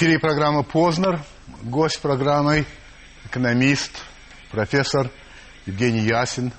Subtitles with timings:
[0.00, 1.22] Эфире программа «Познер».
[1.62, 2.64] Гость программы–
[3.26, 3.90] экономист,
[4.50, 5.10] профессор
[5.66, 6.54] Евгений Ясин.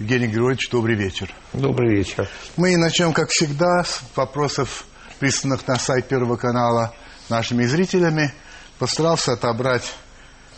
[0.00, 1.32] Евгений Григорьевич, добрый вечер.
[1.52, 2.28] Добрый вечер.
[2.56, 4.86] Мы начнем, как всегда, с вопросов,
[5.20, 6.92] присланных на сайт Первого канала
[7.28, 8.34] нашими зрителями.
[8.80, 9.94] Постарался отобрать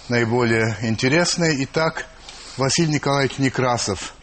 [0.09, 1.65] наиболее интересные.
[1.65, 2.07] Итак,
[2.57, 4.15] Василий Николаевич Некрасов.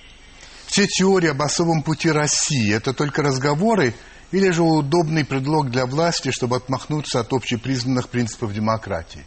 [0.65, 3.93] Все теории об особом пути России– это только разговоры
[4.33, 9.23] или же удобный предлог для власти, чтобы отмахнуться от общепризнанных принципов демократии?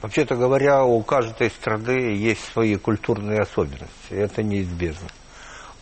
[0.00, 4.12] Вообще-то говоря, у каждой страны есть свои культурные особенности.
[4.12, 5.08] Это неизбежно.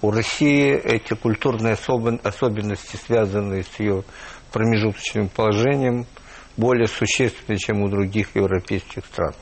[0.00, 1.76] У России эти культурные
[2.22, 4.04] особенности, связанные с ее
[4.50, 6.06] промежуточным положением,
[6.56, 9.34] более существенны, чем у других европейских стран.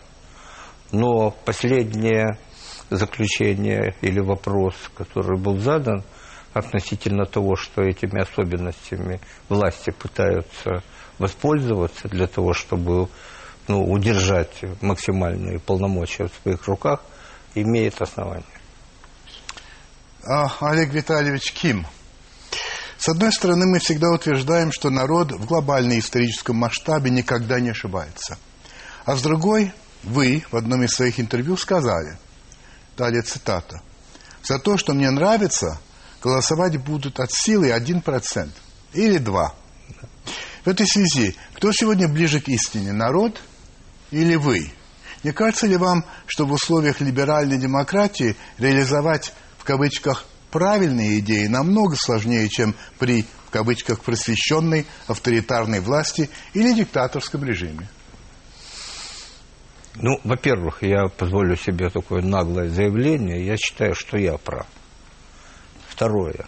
[0.90, 2.36] Но последнее
[2.90, 6.02] заключение или вопрос, который был задан
[6.52, 10.82] относительно того, что этими особенностями власти пытаются
[11.18, 13.08] воспользоваться для того, чтобы
[13.68, 17.00] ну, удержать максимальные полномочия в своих руках,
[17.54, 18.44] имеет основание.
[20.24, 21.86] А, Олег Витальевич Ким.
[22.98, 28.38] С одной стороны, мы всегда утверждаем, что народ в глобальном историческом масштабе никогда не ошибается.
[29.04, 29.72] А с другой,
[30.04, 32.16] вы в одном из своих интервью сказали,
[32.96, 33.82] далее цитата,
[34.44, 35.80] «За то, что мне нравится,
[36.22, 38.50] голосовать будут от силы 1%
[38.94, 39.50] или 2%.
[40.64, 43.40] В этой связи, кто сегодня ближе к истине, народ
[44.12, 44.70] или вы?
[45.24, 51.96] Не кажется ли вам, что в условиях либеральной демократии реализовать в кавычках правильные идеи намного
[51.96, 57.88] сложнее, чем при в кавычках просвещенной авторитарной власти или диктаторском режиме?
[59.96, 63.44] Ну, во-первых, я позволю себе такое наглое заявление.
[63.44, 64.66] Я считаю, что я прав.
[65.92, 66.46] Второе.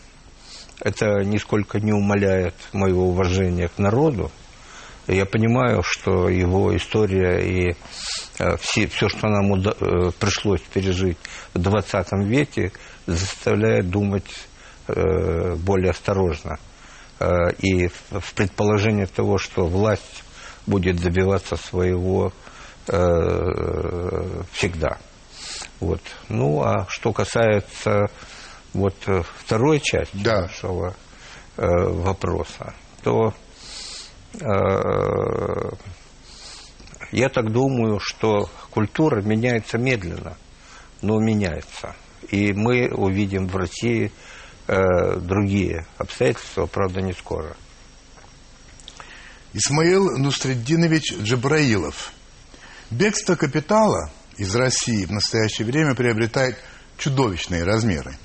[0.81, 4.31] Это нисколько не умаляет моего уважения к народу.
[5.07, 7.77] Я понимаю, что его история и
[8.39, 11.19] э, все, все, что нам уда- э, пришлось пережить
[11.53, 12.73] в 20 веке,
[13.07, 14.25] заставляет думать
[14.89, 16.59] э, более осторожно.
[17.61, 20.25] И в предположении того, что власть
[20.67, 22.33] будет добиваться своего
[24.53, 24.99] всегда.
[25.81, 26.01] Вот.
[26.29, 28.11] Ну, а что касается
[28.75, 30.43] вот э, второй части да.
[30.43, 30.95] нашего
[31.57, 33.33] э, вопроса, то
[34.35, 35.71] э,
[37.13, 40.37] я так думаю, что культура меняется медленно,
[41.01, 41.95] но меняется.
[42.31, 44.11] И мы увидим в России
[44.67, 47.57] э, другие обстоятельства, правда, не скоро.
[49.53, 52.13] Исмаил Нусреддинович Джабраилов.
[52.91, 56.59] Бегство капитала из России в настоящее время приобретает
[56.99, 58.17] чудовищные размеры.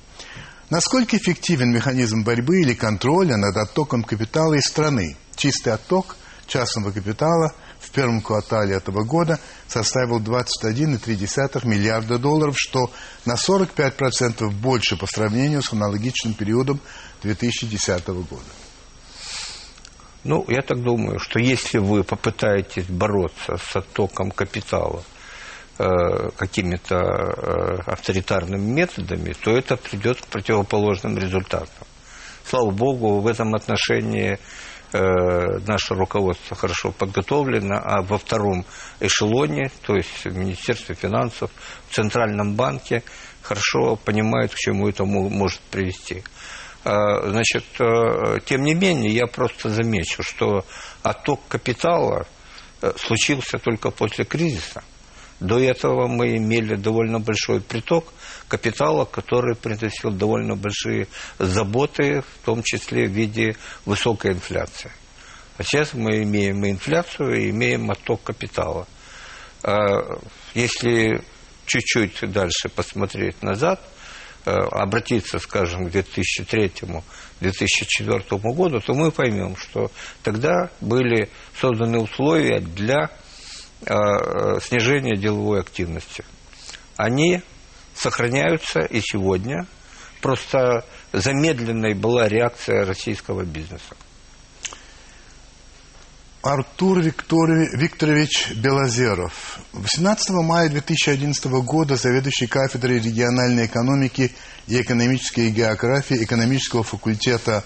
[0.69, 5.17] Насколько эффективен механизм борьбы или контроля над оттоком капитала из страны?
[5.35, 6.15] Чистый отток
[6.45, 12.91] частного капитала в первом квартале этого года составил 21,3 миллиарда долларов, что
[13.25, 16.79] на 45% больше по сравнению с аналогичным периодом
[17.23, 18.43] 2010 года.
[20.23, 25.03] Ну, я так думаю, что если вы попытаетесь бороться с оттоком капитала–
[25.79, 31.87] какими-то э, авторитарными методами, то это придет к противоположным результатам.
[32.43, 34.37] Слава Богу, в этом отношении
[34.91, 34.99] э,
[35.65, 38.65] наше руководство хорошо подготовлено, а во втором
[38.99, 41.49] эшелоне, то есть в Министерстве финансов,
[41.87, 43.01] в Центральном банке,
[43.41, 46.23] хорошо понимают, к чему это может привести.
[46.83, 47.65] Значит,
[48.45, 50.65] тем не менее, я просто замечу, что
[51.03, 52.25] отток капитала
[52.97, 54.81] случился только после кризиса.
[55.39, 58.11] До этого мы имели довольно большой приток
[58.47, 63.55] капитала, который приносил довольно большие заботы, в том числе в виде
[63.85, 64.91] высокой инфляции.
[65.57, 68.87] А сейчас мы имеем инфляцию, и имеем отток капитала.
[69.63, 70.19] А
[70.53, 71.21] если
[71.65, 73.81] чуть-чуть дальше посмотреть назад,
[74.45, 79.91] э, обратиться, скажем, к 2003-2004 году, то мы поймем, что
[80.23, 81.29] тогда были
[81.59, 83.09] созданы условия для
[83.81, 86.23] снижения деловой активности.
[86.97, 87.41] Они
[87.95, 89.67] сохраняются и сегодня.
[90.21, 93.95] Просто замедленной была реакция российского бизнеса.
[96.41, 99.59] Артур Викторович Белозеров.
[99.73, 104.33] 18 мая 2011 года заведующий кафедрой региональной экономики
[104.67, 107.63] и экономической географии экономического факультета,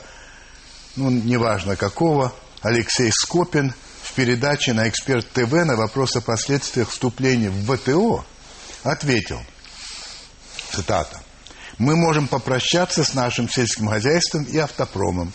[0.95, 3.74] ну, неважно какого, Алексей Скопин
[4.13, 8.24] в передаче на «Эксперт ТВ» на вопрос о последствиях вступления в ВТО
[8.83, 9.42] ответил,
[10.71, 11.19] цитата,
[11.80, 15.33] «Мы можем попрощаться с нашим сельским хозяйством и автопромом.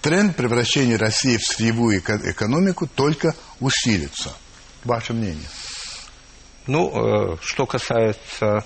[0.00, 4.32] тренд превращения России в сырьевую экономику только усилится.
[4.82, 5.50] Ваше мнение?
[6.66, 8.64] Ну, э, что касается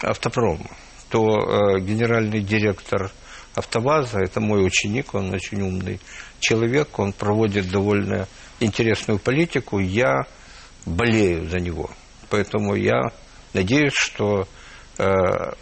[0.00, 0.70] автопрома,
[1.08, 3.10] то э, генеральный директор
[3.56, 6.00] АвтоВАЗа, это мой ученик, он очень умный
[6.38, 8.28] человек, он проводит довольно
[8.60, 10.26] интересную политику, я
[10.86, 11.90] болею за него.
[12.28, 13.00] Поэтому я
[13.52, 14.46] надеюсь, что
[14.98, 15.04] э,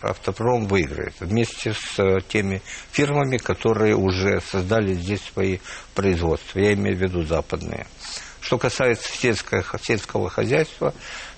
[0.03, 2.61] автопром выиграет вместе с э, теми
[2.93, 5.59] фирмами, которые уже создали здесь свои
[5.95, 6.59] производства.
[6.59, 7.87] Я имею в виду западные.
[8.41, 10.95] Что касается сельского, сельского хозяйства,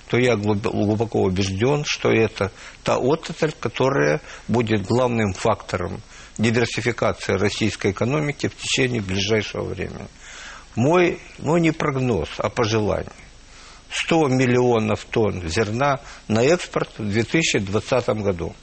[0.08, 2.50] то я глубоко убежден, что это
[2.82, 6.00] та отрасль, которая будет главным фактором
[6.36, 10.08] диверсификации российской экономики в течение ближайшего времени.
[10.76, 13.12] Мой, ну не прогноз, а пожелание.
[13.90, 18.54] 100 миллионов тонн зерна на экспорт в 2020 году.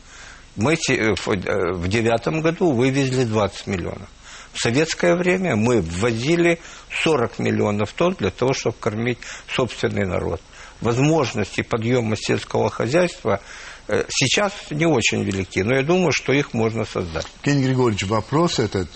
[0.56, 4.10] Мы э, э, в 2009 году вывезли 20 миллионов.
[4.54, 6.60] В советское время мы ввозили
[7.04, 9.20] 40 миллионов тонн для того, чтобы кормить
[9.54, 10.42] собственный народ.
[10.82, 13.42] Возможности подъема сельского хозяйства
[13.88, 17.28] э, сейчас не очень велики, но я думаю, что их можно создать.
[17.44, 18.90] Евгений Григорьевич, вопрос этот,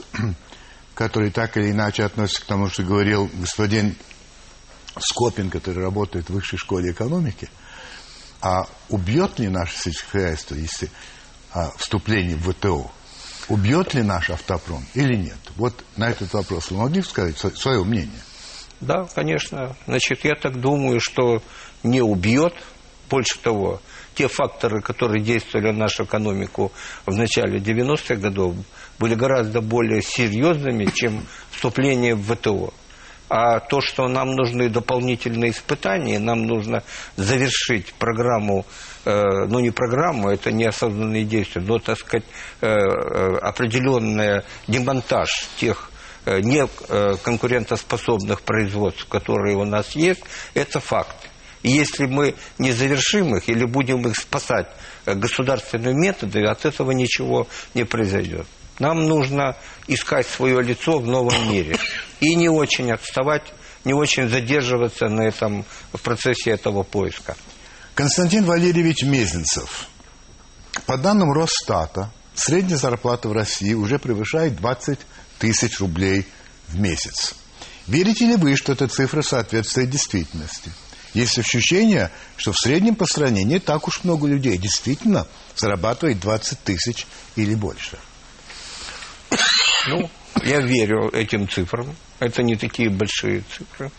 [1.02, 3.96] который так или иначе относится к тому, что говорил господин
[5.00, 7.50] Скопин, который работает в высшей школе экономики,
[8.40, 10.92] а убьет ли наше сельскохозяйство, если
[11.54, 12.92] а, вступление в ВТО,
[13.50, 15.40] убьет ли наш автопром или нет?
[15.56, 18.22] Вот на этот вопрос вы могли сказать свое мнение?
[18.80, 19.76] Да, конечно.
[19.88, 21.42] Значит, я так думаю, что
[21.82, 22.54] не убьет.
[23.10, 23.82] Больше того,
[24.14, 26.72] те факторы, которые действовали на нашу экономику
[27.06, 28.56] в начале 90-х годов,
[29.02, 32.72] были гораздо более серьезными, чем вступление в ВТО.
[33.30, 36.84] А то, что нам нужны дополнительные испытания, нам нужно
[37.16, 38.68] завершить программу,
[39.06, 42.26] э, ну не программу, это неосознанные действия, но, так сказать,
[42.62, 45.90] э, э, определенный демонтаж тех
[46.26, 50.22] э, неконкурентоспособных производств, которые у нас есть,
[50.54, 51.16] это факт.
[51.64, 54.68] И если мы не завершим их или будем их спасать
[55.06, 58.46] э, государственными методами, от этого ничего не произойдет.
[58.80, 59.56] Нам нужно
[59.88, 61.78] искать свое лицо в новом мире
[62.20, 63.44] и не очень отставать,
[63.84, 67.36] не очень задерживаться на этом, в процессе этого поиска.
[67.96, 69.88] Константин Валерьевич Мезенцев.
[70.86, 75.00] По данным Росстата, средняя зарплата в России уже превышает 20
[75.40, 76.26] тысяч рублей
[76.68, 77.36] в месяц.
[77.88, 80.72] Верите ли вы, что эта цифра соответствует действительности?
[81.14, 85.28] Есть ощущение, что в среднем по стране не так уж много людей действительно
[85.58, 87.98] зарабатывает 20 тысяч или больше.
[89.88, 90.10] Ну,
[90.44, 91.88] я верю этим цифрам.
[92.20, 93.92] Это не такие большие цифры.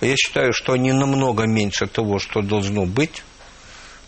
[0.00, 3.22] Я считаю, что они намного меньше того, что должно быть,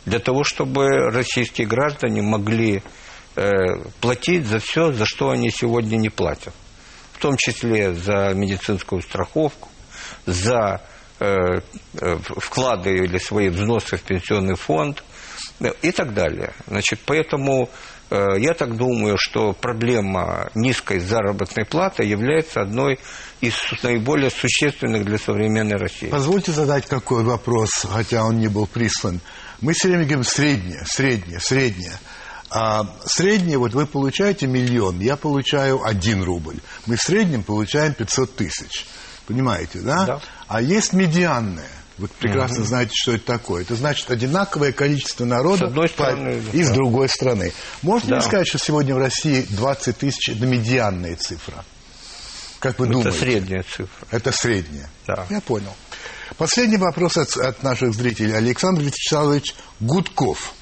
[0.04, 2.82] для того, чтобы российские граждане могли
[3.36, 3.50] э,
[4.00, 6.54] платить за все, за что они сегодня не платят.
[7.12, 9.68] В том числе за медицинскую страховку,
[10.26, 10.82] за
[11.20, 11.60] э,
[12.00, 15.02] э вклады или свои взносы в пенсионный фонд
[15.82, 16.54] и так далее.
[16.66, 17.68] Значит, поэтому
[18.10, 22.98] я так думаю, что проблема низкой заработной платы является одной
[23.40, 26.08] из наиболее существенных для современной России.
[26.08, 29.20] Позвольте задать какой вопрос, хотя он не был прислан.
[29.60, 31.98] Мы все время говорим среднее, среднее, среднее.
[32.50, 36.56] А среднее, вот вы получаете миллион, я получаю один рубль.
[36.86, 38.86] Мы в среднем получаем 500 тысяч.
[39.26, 40.06] Понимаете, да?
[40.06, 40.20] Да.
[40.46, 41.68] А есть медианное.
[41.98, 42.66] Вы прекрасно угу.
[42.66, 43.62] знаете, что это такое.
[43.62, 47.52] Это значит одинаковое количество народа с одной стороны, и с другой стороны.
[47.82, 48.16] Можно да.
[48.16, 51.64] ли сказать, что сегодня в России 20 тысяч– это медианная цифра?
[52.60, 53.10] Как вы это думаете?
[53.10, 54.06] Это средняя цифра.
[54.10, 54.90] Это средняя.
[55.06, 55.26] Да.
[55.28, 55.74] Я понял.
[56.36, 58.36] Последний вопрос от, от наших зрителей.
[58.36, 60.54] Александр Вячеславович Гудков.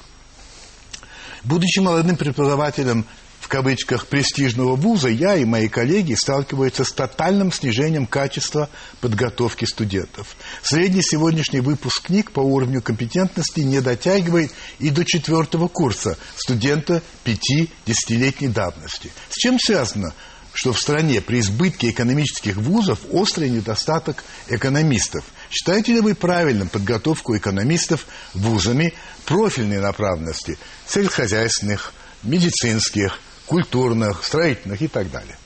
[1.45, 3.05] Будучи молодым преподавателем
[3.47, 8.69] в кавычках престижного вуза, я и мои коллеги сталкиваются с тотальным снижением качества
[9.01, 10.35] подготовки студентов.
[10.65, 14.51] Средний сегодняшний выпуск книг по уровню компетентности не дотягивает
[14.81, 19.13] и до четвертого курса студента пяти-десятилетней давности.
[19.31, 20.13] С чем связано
[20.53, 25.23] что в стране при избытке экономических вузов острый недостаток экономистов.
[25.51, 28.95] Считаете ли вы правильным подготовку экономистов вузами
[29.27, 35.37] профильной направленности, сельскохозяйственных, медицинских, культурных, строительных и так далее.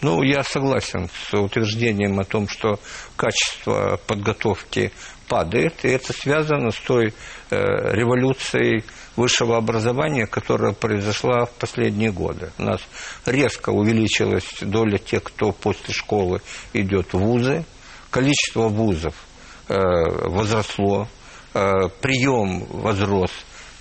[0.00, 2.78] Ну, я согласен с утверждением о том, что
[3.16, 4.92] качество подготовки
[5.26, 7.12] падает, и это связано с той
[7.50, 7.56] э,
[7.94, 8.84] революцией
[9.16, 12.52] высшего образования, которая произошла в последние годы.
[12.58, 12.80] У нас
[13.26, 16.40] резко увеличилась доля тех, кто после школы
[16.72, 17.64] идет в вузы,
[18.10, 19.14] количество вузов
[19.68, 19.74] э,
[20.28, 21.08] возросло,
[21.54, 23.32] э, прием возрос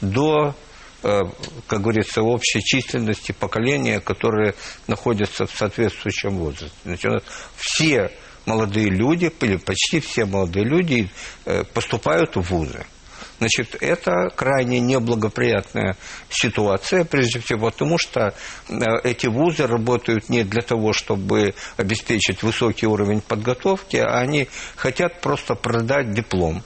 [0.02, 0.56] до
[1.02, 4.56] как говорится, общей численности поколения, которые
[4.88, 6.76] находятся в соответствующем возрасте.
[6.84, 7.24] Значит,
[7.56, 8.12] все
[8.48, 11.10] молодые люди, или почти все молодые люди
[11.46, 12.86] э, поступают в вузы.
[13.40, 15.96] Значит, это крайне неблагоприятная
[16.30, 18.34] ситуация, прежде всего потому, что
[18.68, 18.74] э,
[19.04, 25.54] эти вузы работают не для того, чтобы обеспечить высокий уровень подготовки, а они хотят просто
[25.54, 26.64] продать диплом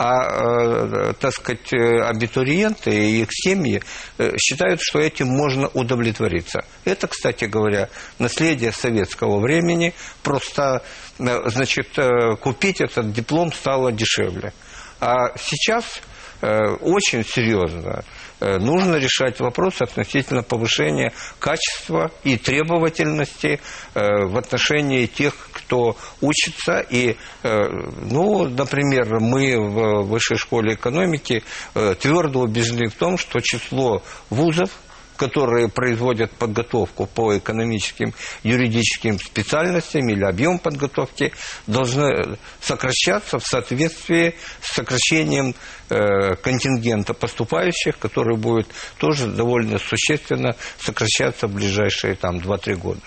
[0.00, 3.82] а, э, так сказать, абитуриенты и их семьи
[4.18, 6.64] э, считают, что этим можно удовлетвориться.
[6.84, 7.88] Это, кстати говоря,
[8.20, 9.92] наследие советского времени.
[10.22, 10.82] Просто,
[11.18, 11.98] значит,
[12.40, 14.52] купить этот диплом стало дешевле.
[15.00, 16.00] А сейчас
[16.40, 18.02] Э, очень серьезно э,
[18.40, 23.60] нужно решать вопрос относительно повышения качества и требовательности
[23.94, 26.80] э, в отношении тех, кто учится.
[26.80, 31.42] И, ну, например, мы в Высшей школе экономики
[31.74, 34.70] твердо убеждены в том, что число вузов,
[35.18, 41.32] которые производят подготовку по экономическим, юридическим специальностям или объем подготовки,
[41.66, 45.54] должны сокращаться в соответствии с сокращением
[45.90, 53.00] э, контингента поступающих, который будет тоже довольно существенно сокращаться в ближайшие там 2-3 года.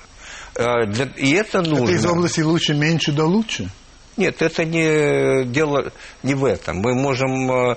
[0.56, 1.86] Э, для, и это нужно.
[1.86, 3.70] Это из области лучше, меньше да лучше?
[4.22, 6.78] Нет, это не дело не в этом.
[6.78, 7.76] Мы можем э,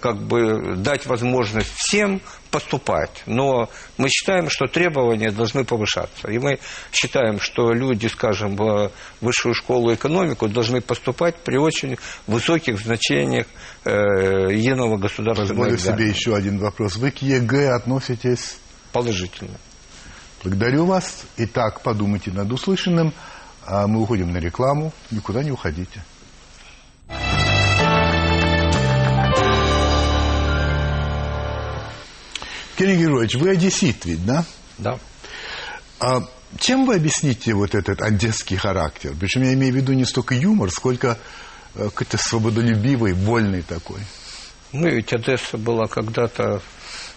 [0.00, 2.20] как бы дать возможность всем
[2.50, 6.26] поступать, но мы считаем, что требования должны повышаться.
[6.32, 6.58] И мы
[6.90, 13.46] считаем, что люди, скажем, в Высшую школу экономики должны поступать при очень высоких значениях
[13.84, 13.90] э,
[14.50, 16.96] единого государственного Позволю себе еще один вопрос.
[16.96, 18.56] Вы к ЕГЭ относитесь?
[18.92, 19.58] Положительно.
[20.42, 21.22] Благодарю вас.
[21.36, 23.12] Итак, подумайте над услышанным.
[23.70, 24.94] А мы уходим на рекламу.
[25.10, 26.02] Никуда не уходите.
[32.76, 34.46] Кирилл Георгиевич, вы одессит ведь, да?
[34.78, 34.98] Да.
[36.00, 36.22] А
[36.58, 39.14] чем вы объясните вот этот одесский характер?
[39.20, 41.18] Причем я имею в виду не столько юмор, сколько
[41.74, 44.00] э, какой-то свободолюбивый, вольный такой.
[44.72, 46.62] Ну, ведь Одесса была когда-то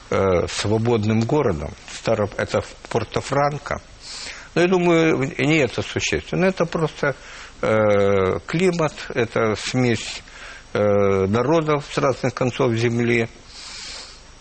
[0.10, 1.72] э, свободным городом.
[1.94, 3.82] Старо, это Порто-Франко.
[4.54, 6.46] Но я думаю, не это существенно.
[6.46, 7.16] Это просто
[7.62, 10.22] э, климат, это смесь
[10.74, 13.30] э, народов с разных концов земли.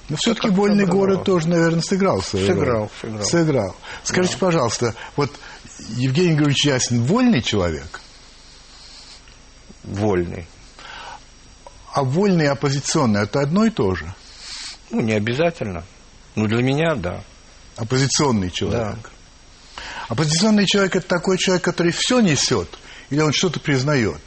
[0.09, 3.77] Но все-таки вольный город тоже, наверное, сыграл свою сыграл, Сыграл, сыграл.
[4.03, 4.47] Скажите, да.
[4.47, 5.31] пожалуйста, вот
[5.91, 8.01] Евгений Григорьевич Ясин вольный человек?
[9.85, 10.47] Вольный.
[11.93, 14.13] А вольный и оппозиционный– это одно и то же?
[14.91, 15.85] Ну, не обязательно.
[16.35, 17.23] Ну, для меня– да.
[17.77, 18.97] Оппозиционный человек?
[19.03, 19.11] Да.
[20.11, 22.69] Оппозиционный человек– это такой человек, который все несет,
[23.11, 24.21] или он что-то признает?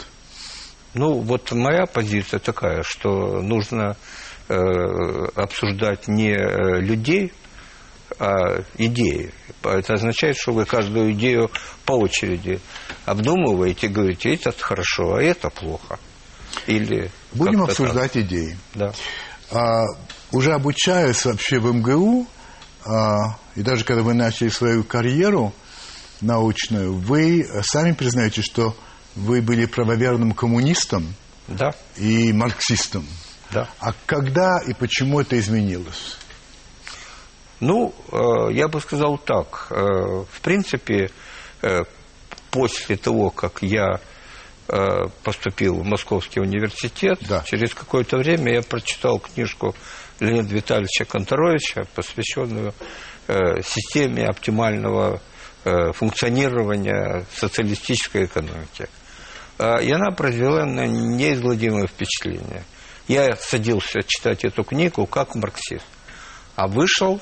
[0.94, 3.98] Ну, вот моя позиция такая, что нужно
[4.48, 4.56] э,
[5.36, 7.34] обсуждать не э, людей,
[8.18, 9.34] а идеи.
[9.62, 11.52] Это означает, что вы каждую идею
[11.84, 12.62] по очереди
[13.06, 16.00] обдумываете, говорите, это хорошо, а это плохо.
[16.66, 18.24] Или Будем обсуждать так.
[18.24, 18.58] идеи.
[18.74, 18.94] Да.
[19.52, 19.84] А,
[20.32, 22.26] уже обучаясь вообще в МГУ,
[22.86, 25.54] а, и даже когда вы начали свою карьеру,
[26.24, 28.76] научную, вы сами признаете, что
[29.16, 31.14] вы были правоверным коммунистом
[31.48, 31.76] да.
[31.98, 33.06] и марксистом.
[33.52, 33.70] Да.
[33.80, 36.18] А когда и почему это изменилось?
[37.60, 39.68] Ну, э, я бы сказал так.
[39.70, 39.76] Э,
[40.30, 41.12] в принципе,
[41.62, 41.82] э,
[42.52, 44.00] после того, как я
[45.24, 47.44] поступил в Московский университет, да.
[47.46, 49.76] через какое-то время я прочитал книжку
[50.22, 52.74] Леонида Витальевича Конторовича, посвященную
[53.28, 55.33] системе оптимального Э,
[55.64, 58.88] функционирования социалистической экономики.
[59.58, 62.64] А, и она произвела на неизгладимое впечатление.
[63.08, 65.86] Я садился читать эту книгу как марксист,
[66.56, 67.22] а вышел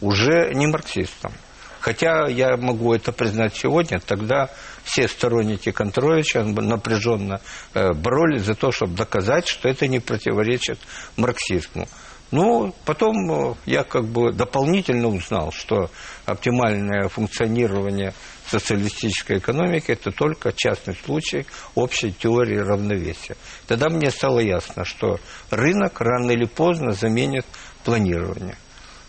[0.00, 1.32] уже не марксистом.
[1.80, 4.50] Хотя я могу это признать сегодня, тогда
[4.84, 7.40] все сторонники Контровича напряженно
[7.74, 10.78] э, боролись за то, чтобы доказать, что это не противоречит
[11.16, 11.88] марксизму.
[12.32, 15.90] Ну, потом э, я как бы дополнительно узнал, что
[16.24, 18.14] оптимальное функционирование
[18.48, 23.36] социалистической экономики– это только частный случай общей теории равновесия.
[23.66, 25.20] Тогда мне стало ясно, что
[25.50, 27.44] рынок рано или поздно заменит
[27.84, 28.56] планирование.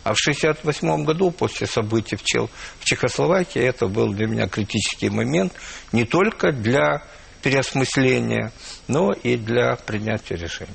[0.03, 2.49] А в 1968 году, после событий в, Чел,
[2.81, 5.53] в Чехословакии, это был для меня критический момент
[5.93, 7.03] не только для
[7.41, 8.51] переосмысления,
[8.89, 10.73] но и для принятия решений.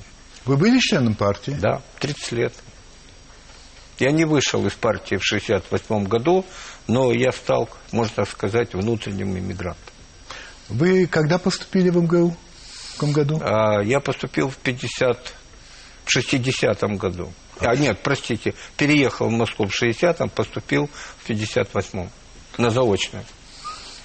[0.49, 1.55] Вы были членом партии?
[1.61, 2.53] Да, 30 лет.
[3.99, 6.43] Я не вышел из партии в 1968 году,
[6.87, 9.93] но я стал, можно сказать, внутренним иммигрантом.
[10.67, 12.31] Вы когда поступили в МГУ?
[12.31, 13.39] В каком году?
[13.43, 15.33] А, я поступил в 50,
[16.05, 17.31] в 60 году.
[17.59, 20.89] А, нет, простите, переехал в Москву в 60-м, поступил
[21.19, 22.09] в 58-м
[22.57, 23.23] на заочное.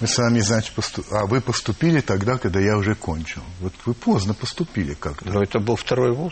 [0.05, 1.03] Вы сами, значит, поступ...
[1.11, 3.41] а вы поступили тогда, когда я уже кончил.
[3.59, 5.27] Вот вы поздно поступили как-то.
[5.27, 6.31] Но это был второй вуз.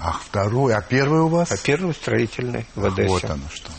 [0.00, 0.74] Ах, второй.
[0.74, 1.52] А первый у вас?
[1.52, 3.08] А первый строительный в Одессе.
[3.10, 3.70] Вот оно что.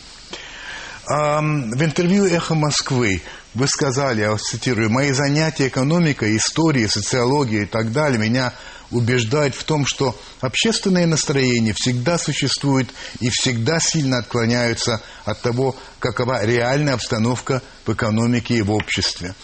[1.06, 3.22] В интервью «Эхо Москвы»
[3.54, 8.54] вы сказали, я вас цитирую, «Мои занятия экономикой, историей, социологией и так далее меня
[8.94, 16.46] убеждают в том, что общественные настроения всегда существуют и всегда сильно отклоняются от того, какова
[16.46, 19.36] реальная обстановка в экономике и в обществе».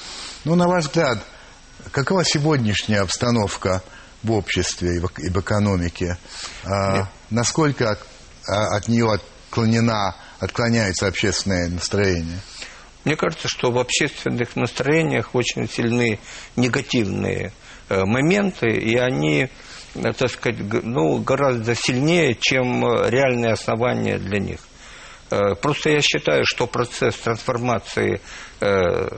[0.46, 1.20] Ну, на ваш взгляд,
[1.91, 3.84] какова сегодняшняя обстановка
[4.24, 6.18] в обществе и в, и в экономике?
[6.63, 8.00] А, насколько от,
[8.48, 12.39] а, от нее отклонена отклоняется общественное настроение?
[13.06, 16.20] Мне кажется, что в общественных настроениях очень сильны
[16.56, 17.53] негативные
[17.89, 19.50] моменты, и они,
[19.96, 24.60] э, так сказать, ну, гораздо сильнее, чем реальные основания для них.
[25.31, 28.22] Э, просто я считаю, что процесс трансформации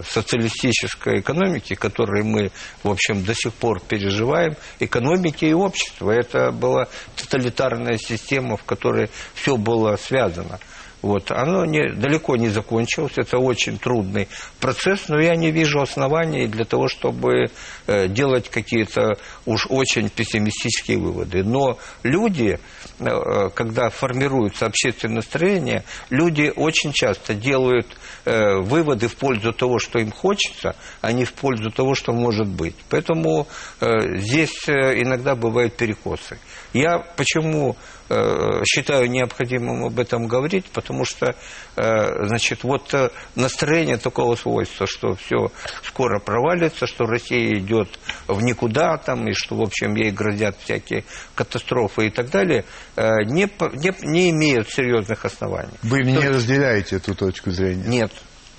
[0.07, 2.51] социалистической экономики, который мы,
[2.83, 9.09] в общем, до сих пор переживаем, экономики и общества, это была тоталитарная система, в которой
[9.33, 10.59] все было связано–
[11.01, 14.27] вот, оно не, далеко не закончилось, это очень трудный
[14.59, 17.49] процесс, но я не вижу оснований для того, чтобы
[17.87, 21.43] э, делать какие-то уж очень пессимистические выводы.
[21.43, 22.59] Но люди,
[22.99, 27.87] э, когда формируется общественное настроение, люди очень часто делают
[28.25, 32.47] э, выводы в пользу того, что им хочется, а не в пользу того, что может
[32.47, 32.75] быть.
[32.89, 33.47] Поэтому
[33.79, 36.37] э, здесь э, иногда бывают перекосы.
[36.73, 37.75] Я почему
[38.13, 41.33] Э, считаю необходимым об этом говорить, потому что,
[41.77, 45.49] э, значит, вот э, настроение такого свойства, что все
[45.81, 47.87] скоро провалится, что Россия идет
[48.27, 52.65] в никуда там, и что, в общем, ей грозят всякие катастрофы и так далее,
[52.97, 55.77] не, не, не имеют серьезных оснований.
[55.81, 57.87] Вы не разделяете эту точку зрения?
[57.87, 58.11] Нет.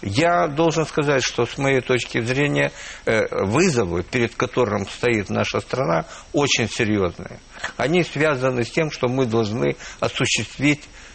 [0.03, 2.73] Я должен сказать, что с моей точки зрения
[3.07, 7.39] вызовы, перед которым стоит наша страна, очень серьезные.
[7.77, 11.12] Они связаны с тем, что мы должны осуществить Э,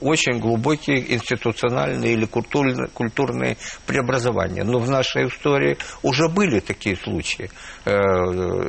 [0.00, 4.64] очень глубокие институциональные или культурные, культурные преобразования.
[4.64, 7.50] Но в нашей истории уже были такие случаи,
[7.84, 7.90] э,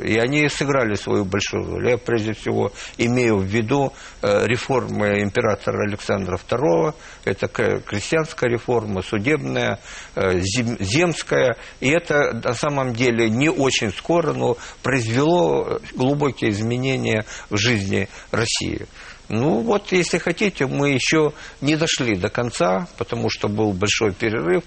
[0.04, 1.90] и они сыграли свою большую роль.
[1.90, 3.92] Я прежде всего имею в виду
[4.22, 6.94] э, реформы императора Александра II,
[7.24, 9.78] это крестьянская реформа, судебная,
[10.16, 18.08] земская, и это на самом деле не очень скоро, но произвело глубокие изменения в жизни
[18.30, 18.86] России.
[19.30, 24.64] Ну вот, если хотите, мы еще не дошли до конца, потому что был большой перерыв.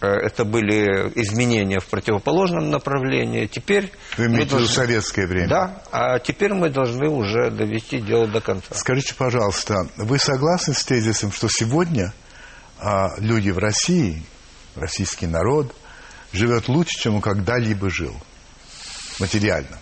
[0.00, 3.46] Э, это были изменения в противоположном направлении.
[3.46, 4.68] Теперь Вы имеете должны...
[4.68, 5.48] советское время?
[5.48, 8.76] Да, а теперь мы должны уже довести дело до конца.
[8.76, 12.14] Скажите, пожалуйста, вы согласны с тезисом, что сегодня
[12.78, 14.22] а, люди в России,
[14.76, 15.74] российский народ,
[16.32, 18.14] живет лучше, чем он когда-либо жил
[19.18, 19.80] материально?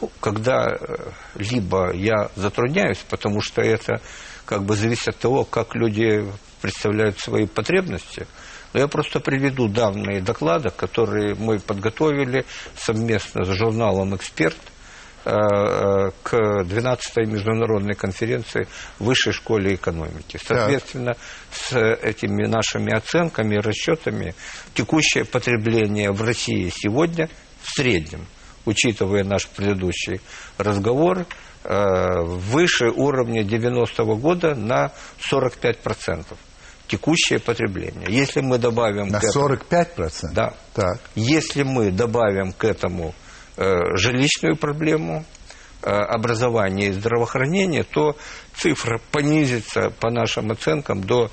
[0.00, 0.96] Ну, когда э,
[1.36, 4.00] либо я затрудняюсь, потому что это
[4.44, 6.26] как бы зависит от того, как люди
[6.60, 8.26] представляют свои потребности.
[8.72, 12.44] Но я просто приведу данные доклада, которые мы подготовили
[12.76, 14.56] совместно с журналом «Эксперт»
[15.24, 18.66] э, э, к 12-й международной конференции
[18.98, 20.40] Высшей школе экономики.
[20.44, 21.16] Соответственно,
[21.52, 24.34] с этими нашими оценками и расчетами
[24.74, 27.28] текущее потребление в России сегодня
[27.62, 28.26] в среднем–
[28.64, 30.20] учитывая наш предыдущий
[30.58, 31.26] разговор,
[31.64, 34.92] э, выше уровня 90-го года на
[35.30, 36.36] 45%
[36.86, 38.06] текущее потребление.
[38.08, 39.08] Если мы добавим...
[39.08, 40.32] На к 45%?
[40.32, 40.54] Да.
[40.74, 41.00] Так.
[41.14, 43.14] Если мы добавим к этому
[43.56, 45.24] э, жилищную проблему,
[45.82, 48.16] э, образование и здравоохранение, то
[48.54, 51.30] цифра понизится, по нашим оценкам, до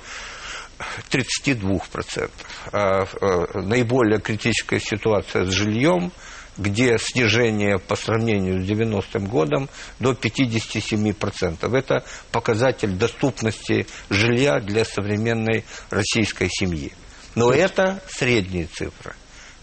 [1.10, 2.30] 32%.
[2.72, 6.12] А, э, наиболее критическая ситуация с жильем–
[6.56, 11.76] где снижение по сравнению с 90-м годом до 57%.
[11.76, 16.92] Это показатель доступности жилья для современной российской семьи.
[17.34, 19.14] Но это средние цифры.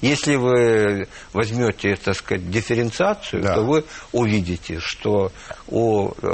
[0.01, 3.55] Если вы возьмете, так сказать, дифференциацию, да.
[3.55, 5.31] то вы увидите, что
[5.67, 6.27] у э,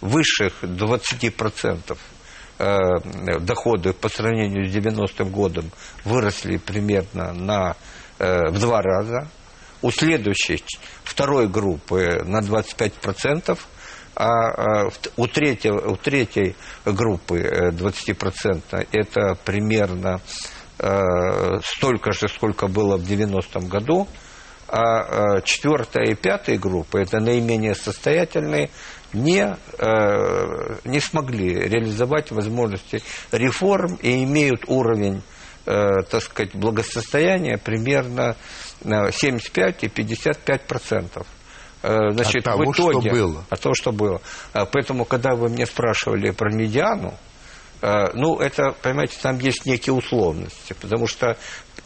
[0.00, 1.98] высших 20%
[2.58, 5.72] э, доходы по сравнению с 90-м годом
[6.04, 7.76] выросли примерно на,
[8.20, 9.28] э, в два раза,
[9.82, 10.64] у следующей,
[11.04, 13.58] второй группы на 25%,
[14.14, 20.20] а, а у, третьей, у третьей группы 20% э, это примерно
[20.78, 24.08] э, столько же, сколько было в 90-м году,
[24.70, 28.70] а четвертая и пятая группы, это наименее состоятельные
[29.12, 35.22] не, э, не смогли реализовать возможности реформ и имеют уровень,
[35.68, 38.36] так сказать, благосостояния примерно
[38.82, 41.26] 75 и 55 процентов.
[41.82, 43.44] Э, значит, от того, в итоге, что было.
[43.50, 44.20] От того, что было.
[44.52, 47.14] А, поэтому, когда вы мне спрашивали про медиану,
[47.82, 51.36] э, ну, это, понимаете, там есть некие условности, потому что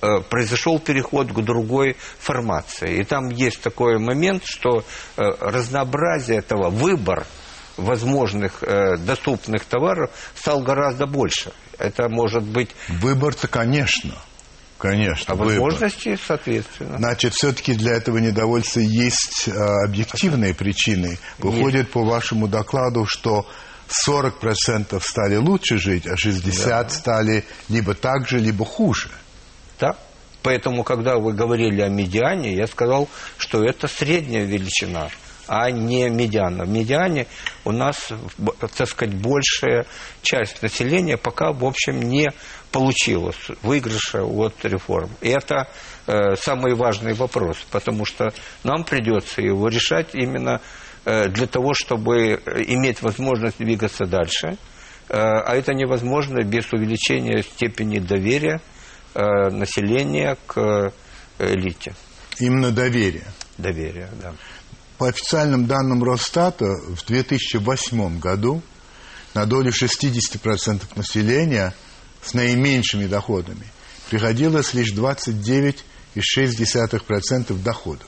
[0.01, 3.01] э, произошел переход к другой формации.
[3.01, 4.85] И там есть такой момент, что
[5.17, 7.27] разнообразие этого, выбор
[7.77, 8.63] возможных
[8.99, 11.53] доступных товаров стал гораздо больше.
[11.83, 12.71] Это может быть...
[12.89, 14.15] Выбор-то, конечно.
[14.79, 15.35] Конечно.
[15.35, 16.25] А возможности, выбор.
[16.27, 16.99] соответственно.
[16.99, 21.19] Значит, все-таки для этого недовольства есть а, объективные причины.
[21.39, 21.91] Выходит есть.
[21.91, 23.47] по вашему докладу, что
[24.07, 26.89] 40% стали лучше жить, а 60% да.
[26.89, 29.09] стали либо так же, либо хуже.
[29.79, 29.97] Да.
[30.43, 35.09] Поэтому, когда вы говорили о медиане, я сказал, что это средняя величина
[35.47, 36.65] а не медиана.
[36.65, 37.27] В медиане
[37.65, 38.09] у нас,
[38.77, 39.87] так сказать, большая
[40.23, 42.33] часть населения пока, в общем, не
[42.71, 45.11] получилось выигрыша от реформ.
[45.21, 45.69] И это
[46.07, 48.33] э, самый важный вопрос, потому что
[48.65, 50.61] нам придется его решать именно
[51.05, 54.57] э, для того, чтобы иметь возможность двигаться дальше.
[55.09, 58.61] Э, а это невозможно без увеличения степени доверия
[59.15, 60.91] э, населения к э,
[61.39, 61.95] элите.
[62.39, 63.27] Именно доверие.
[63.59, 64.33] Доверие, да.
[65.03, 68.63] По официальным данным Росстата, в 2008 году
[69.35, 71.75] на долю 60% населения
[72.25, 73.67] с наименьшими доходами
[74.09, 78.07] приходилось лишь 29,6% доходов.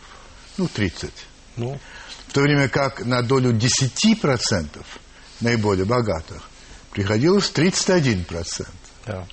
[0.56, 1.10] Ну, 30.
[1.56, 1.80] Ну.
[2.28, 4.68] В то время как на долю 10%
[5.40, 6.48] наиболее богатых
[6.92, 8.68] приходилось 31%.
[9.06, 9.26] Да.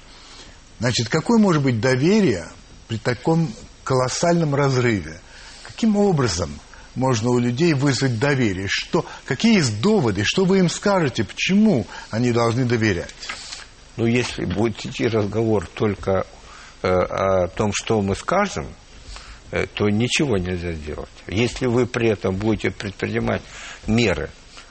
[0.80, 2.50] Значит, какое может быть доверие
[2.88, 5.22] при таком колоссальном разрыве?
[5.62, 6.60] Каким образом
[6.96, 8.68] можно у людей вызвать доверие?
[8.70, 10.24] Что, какие есть доводы?
[10.26, 11.24] Что вы им скажете?
[11.24, 13.14] Почему они должны доверять?
[13.98, 16.26] Ну, если будет идти разговор только
[16.82, 18.68] э, о том, что мы скажем,
[19.52, 21.10] э, то ничего нельзя сделать.
[21.28, 23.42] Если вы при этом будете предпринимать
[23.88, 24.30] меры,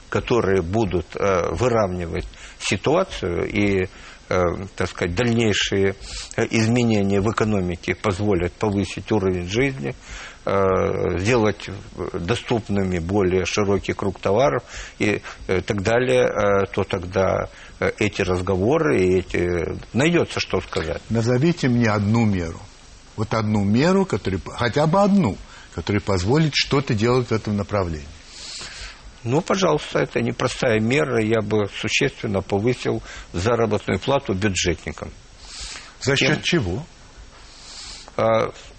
[0.09, 2.27] которые будут э, выравнивать
[2.59, 3.87] ситуацию и
[4.31, 5.95] Э, так сказать, дальнейшие
[6.37, 9.93] э, изменения в экономике позволят повысить уровень жизни,
[10.43, 11.69] сделать
[12.13, 14.63] доступными более широкий круг товаров
[14.97, 17.49] и так далее, то тогда
[17.79, 19.77] эти разговоры и эти...
[19.93, 21.01] найдется что сказать.
[21.09, 22.59] Назовите мне одну меру.
[23.17, 25.37] Вот одну меру, которая, хотя бы одну,
[25.75, 28.07] которая позволит что-то делать в этом направлении.
[29.23, 31.21] Ну, пожалуйста, это непростая мера.
[31.21, 35.11] Я бы существенно повысил заработную плату бюджетникам.
[36.01, 36.43] За счет Тем...
[36.43, 36.85] чего?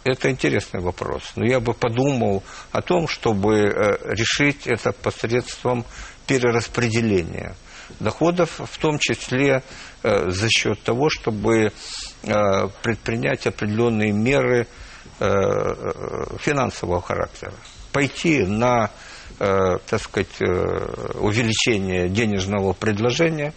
[0.05, 1.33] Это интересный вопрос.
[1.37, 5.85] Но я бы подумал о том, чтобы э, решить это посредством
[6.27, 7.55] перераспределения
[8.01, 9.63] доходов, в том числе
[10.03, 11.73] э, за счет того, чтобы
[12.23, 14.67] э, предпринять определенные меры
[16.41, 17.53] финансового характера.
[17.93, 18.91] Пойти на
[19.39, 23.53] так сказать, увеличение денежного предложения.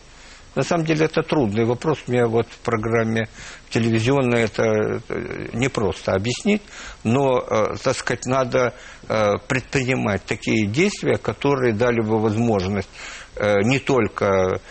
[0.54, 2.00] На самом деле это трудный вопрос.
[2.08, 3.30] Мне вот в программе
[3.76, 5.02] телевизионной это
[5.54, 6.62] не просто объяснить,
[7.04, 8.74] но, э, так сказать, надо
[9.10, 12.90] э, предпринимать такие действия, которые дали бы возможность
[13.38, 14.62] Э, не только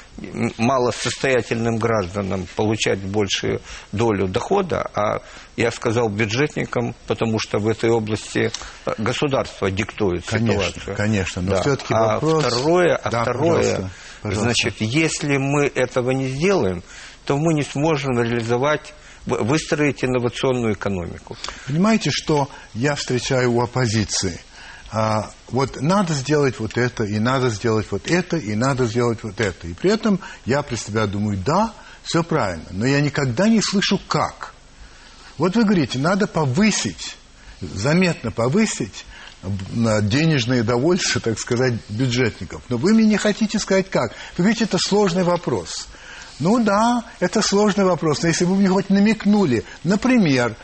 [0.57, 3.61] малосостоятельным гражданам получать большую
[3.93, 5.21] долю дохода, а
[5.57, 8.51] я сказал бюджетникам, потому что в этой области
[8.97, 10.97] государство диктует конечно, ситуацию.
[10.97, 11.61] Конечно, но да.
[11.61, 12.45] все-таки а вопрос...
[12.45, 13.91] Второе, а да, второе, пожалуйста,
[14.23, 14.45] пожалуйста.
[14.45, 16.83] значит, если мы этого не сделаем,
[17.25, 18.95] то мы не сможем реализовать
[19.27, 21.37] выстроить инновационную экономику.
[21.67, 24.41] Понимаете, что я встречаю у оппозиции–
[24.97, 29.41] а, вот надо сделать вот это, и надо сделать вот это, и надо сделать вот
[29.41, 29.67] это.
[29.67, 34.01] И при этом я про себя думаю, да, все правильно, но я никогда не слышу
[34.07, 34.55] как.
[35.37, 37.17] Вот вы говорите, надо повысить,
[37.61, 39.05] заметно повысить
[39.43, 42.63] денежное довольство, так сказать, бюджетников.
[42.69, 44.13] Но вы мне не хотите сказать как.
[44.39, 45.89] Вы говорите, это сложный вопрос.
[46.41, 48.23] Ну да, это сложный вопрос.
[48.23, 50.57] Но если бы мне хоть намекнули, например,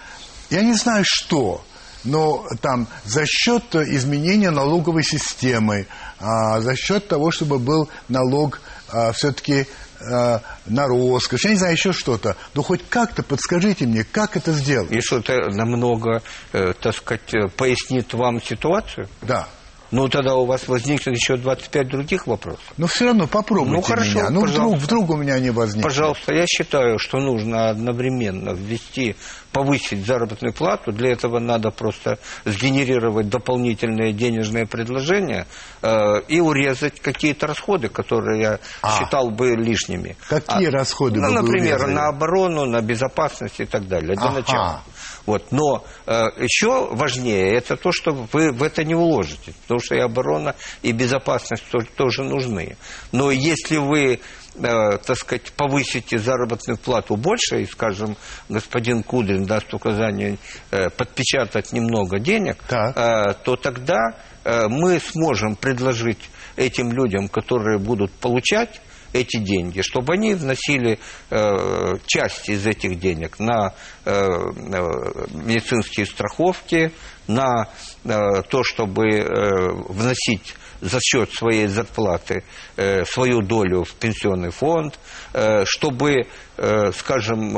[0.50, 1.62] я не знаю что,
[2.04, 5.86] но там за счет изменения налоговой системы,
[6.18, 9.66] а, за счет того, чтобы был налог а, все-таки
[10.00, 12.36] а, на роскошь, я не знаю, еще что-то.
[12.54, 14.90] Ну, хоть как-то подскажите мне, как это сделать?
[14.90, 19.08] И что это намного, э, так сказать, э, пояснит вам ситуацию?
[19.22, 19.48] Да.
[19.90, 22.62] Ну, тогда у вас возникнет еще 25 других вопросов.
[22.76, 24.30] Но все равно попробуйте Ну, хорошо, меня.
[24.30, 25.84] Ну, вдруг, вдруг у меня не возникнет.
[25.84, 29.16] Пожалуйста, я считаю, что нужно одновременно ввести,
[29.52, 30.92] повысить заработную плату.
[30.92, 35.46] Для этого надо просто сгенерировать дополнительные денежные предложения
[35.82, 38.98] э, и урезать какие-то расходы, которые я А.
[38.98, 40.16] считал бы лишними.
[40.28, 41.94] Какие расходы ну, вы например, урезали?
[41.94, 44.38] на оборону, на безопасность и так далее, для Ага.
[44.38, 44.82] начала.
[45.26, 45.52] Вот.
[45.52, 50.00] Но э, еще важнее это то, что вы в это не уложитесь, потому что и
[50.00, 52.76] оборона, и безопасность тоже, тоже нужны.
[53.12, 54.20] Но если вы,
[54.54, 58.16] э, так сказать, повысите заработную плату больше, и, скажем,
[58.48, 60.38] господин Кудрин даст указание
[60.70, 62.96] э, подпечатать немного денег, Так.
[62.96, 68.80] э, то тогда э, мы сможем предложить этим людям, которые будут получать
[69.12, 70.98] эти деньги, чтобы они вносили
[71.30, 76.92] э, часть из этих денег на э, э, медицинские страховки,
[77.26, 77.68] на
[78.04, 82.44] э, то, чтобы э, вносить за счет своей зарплаты
[82.76, 84.98] э, свою долю в пенсионный фонд,
[85.32, 87.56] э, чтобы, э, скажем,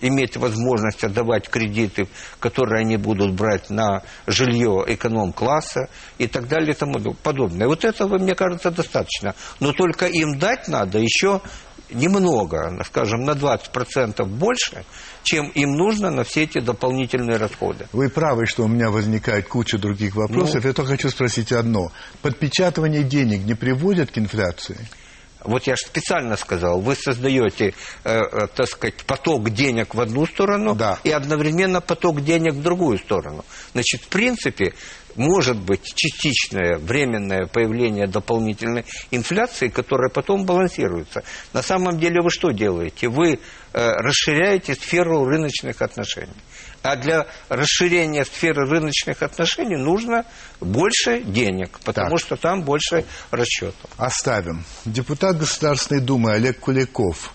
[0.00, 2.08] иметь возможность отдавать кредиты,
[2.40, 7.66] которые они будут брать на жилье эконом-класса и так далее и тому подобное.
[7.66, 9.34] Вот этого, мне кажется, достаточно.
[9.60, 11.40] Но только им дать надо еще
[11.90, 14.84] немного, скажем, на 20% больше,
[15.22, 17.86] чем им нужно на все эти дополнительные расходы.
[17.92, 20.62] Вы правы, что у меня возникает куча других вопросов.
[20.62, 20.68] Ну.
[20.68, 21.92] Я только хочу спросить одно.
[22.22, 24.78] Подпечатывание денег не приводит к инфляции?
[25.44, 30.24] Вот я же специально сказал, вы создаете, э, э, так сказать, поток денег в одну
[30.26, 30.98] сторону Да.
[31.04, 33.44] и одновременно поток денег в другую сторону.
[33.74, 34.72] Значит, в принципе,
[35.16, 41.22] может быть частичное временное появление дополнительной инфляции, которая потом балансируется.
[41.52, 43.08] На самом деле вы что делаете?
[43.08, 43.38] Вы э,
[43.72, 46.32] расширяете сферу рыночных отношений.
[46.82, 50.26] А для расширения сферы рыночных отношений нужно
[50.60, 52.20] больше денег, потому Так.
[52.20, 53.90] что там больше расчетов.
[53.96, 54.64] Оставим.
[54.84, 57.32] Депутат Государственной Думы Олег Куликов,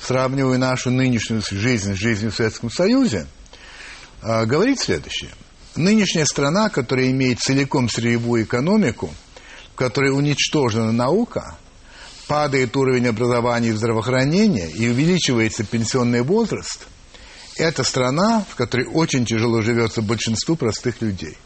[0.00, 3.26] сравнивая нашу нынешнюю жизнь с жизнью в Советском Союзе,
[4.22, 5.30] а, говорит следующее.
[5.80, 9.14] Нынешняя страна, которая имеет целиком сырьевую экономику,
[9.72, 11.56] в которой уничтожена наука,
[12.28, 16.86] падает уровень образования и здравоохранения и увеличивается пенсионный возраст,
[17.56, 21.38] это страна, в которой очень тяжело живется большинству простых людей.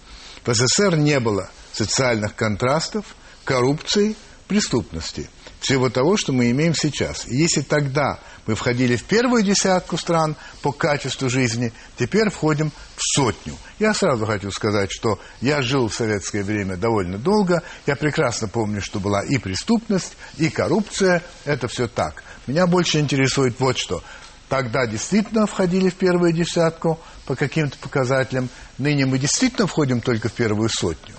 [0.45, 3.05] В СССР не было социальных контрастов,
[3.45, 4.17] коррупции,
[4.49, 5.31] преступности.
[5.65, 7.27] Всего того, что мы имеем сейчас.
[7.27, 13.01] И если тогда мы входили в первую десятку стран по качеству жизни, теперь входим в
[13.01, 13.57] сотню.
[13.79, 17.63] Я сразу хочу сказать, что я жил в советское время довольно долго.
[17.87, 21.23] Я прекрасно помню, что была и преступность, и коррупция.
[21.47, 22.23] Это все так.
[22.47, 24.05] Меня больше интересует вот что.
[24.51, 28.51] Тогда действительно входили в первую десятку по каким-то показателям.
[28.77, 31.14] Ныне мы действительно входим только в первую сотню.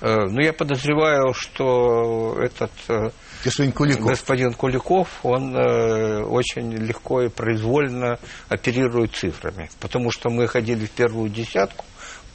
[0.00, 3.10] Э, Ну, я подозреваю, что этот э,
[3.44, 4.06] Господин Куликов.
[4.06, 10.90] господин Куликов, он э, очень легко и произвольно оперирует цифрами, потому что мы ходили в
[10.90, 11.84] первую десятку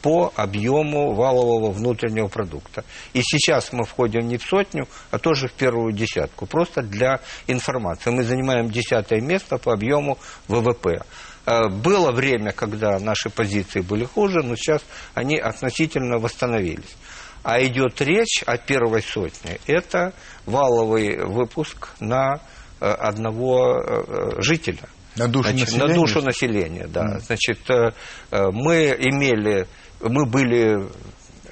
[0.04, 2.84] по объему валового внутреннего продукта.
[3.14, 6.46] И сейчас мы входим не в сотню, а тоже в первую десятку.
[6.46, 8.12] Просто для информации.
[8.12, 11.02] Мы занимаем десятое место по объему ВВП.
[11.48, 14.84] Было время, когда наши позиции были хуже, но сейчас
[15.16, 16.96] они относительно восстановились.
[17.46, 19.60] А идет речь о первой сотне.
[19.68, 20.14] Это
[20.48, 22.42] валовый выпуск на
[22.82, 24.90] э, одного э, жителя.
[25.16, 25.88] На душу Значит, населения?
[25.88, 27.20] На душу населения, да.
[27.20, 27.92] Значит, э,
[28.32, 29.68] э, мы имели,
[30.02, 30.90] мы были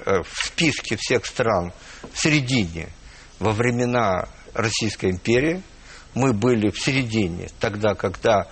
[0.04, 1.72] э, в списке всех стран
[2.12, 2.88] в середине
[3.38, 5.62] во времена Российской империи.
[6.14, 8.46] Мы были в середине тогда, когда э,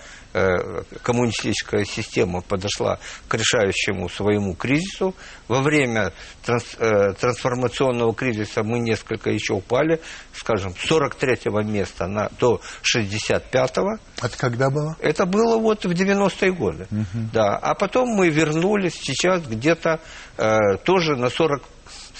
[1.03, 5.15] коммунистическая система подошла к решающему своему кризису.
[5.49, 6.13] Во время
[6.45, 10.01] транс- э, трансформационного кризиса мы несколько еще упали,
[10.35, 13.99] скажем, с 43 места на, до 65-го.
[14.23, 14.97] Это когда было?
[15.01, 16.87] Это было вот в 90-е годы.
[17.33, 17.57] Да.
[17.57, 20.01] А потом мы вернулись сейчас где-то
[20.39, 21.63] э, тоже на 40,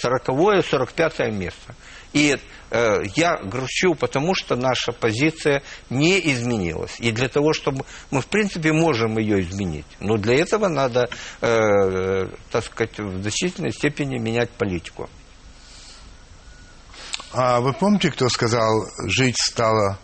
[0.01, 1.75] 40-е, 45-е место.
[2.13, 2.37] И
[2.69, 6.95] э, я грущу, потому что наша позиция не изменилась.
[6.99, 9.85] И для того, чтобы мы, в принципе, можем ее изменить.
[9.99, 11.09] Но для этого надо,
[11.41, 15.09] э, так сказать, в значительной степени менять политику.
[17.31, 19.97] А вы помните, кто сказал, жить стало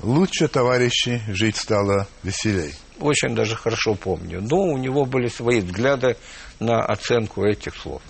[0.00, 2.74] лучше, товарищи, жить стало веселей?
[3.00, 4.40] Очень даже хорошо помню.
[4.40, 6.16] Но у него были свои взгляды
[6.60, 8.02] на оценку этих слов.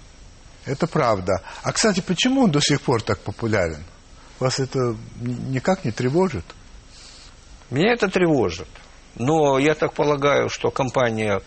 [0.69, 1.43] Это правда.
[1.63, 3.83] А, кстати, почему он до сих пор так популярен?
[4.39, 6.45] Вас это никак не тревожит?
[7.71, 8.69] Меня это тревожит.
[9.15, 11.41] Но я так полагаю, что компания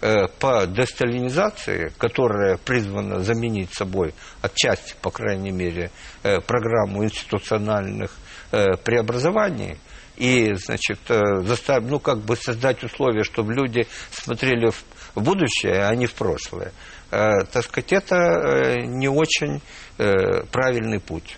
[0.00, 5.90] э, по десталинизации, которая призвана заменить собой отчасти, по крайней мере,
[6.22, 8.14] э, программу институциональных
[8.52, 9.78] э, преобразований,
[10.16, 16.06] и, значит, заставить, ну, как бы создать условия, чтобы люди смотрели в будущее, а не
[16.06, 16.72] в прошлое.
[17.10, 19.60] Так сказать, это не очень
[19.96, 21.36] правильный путь.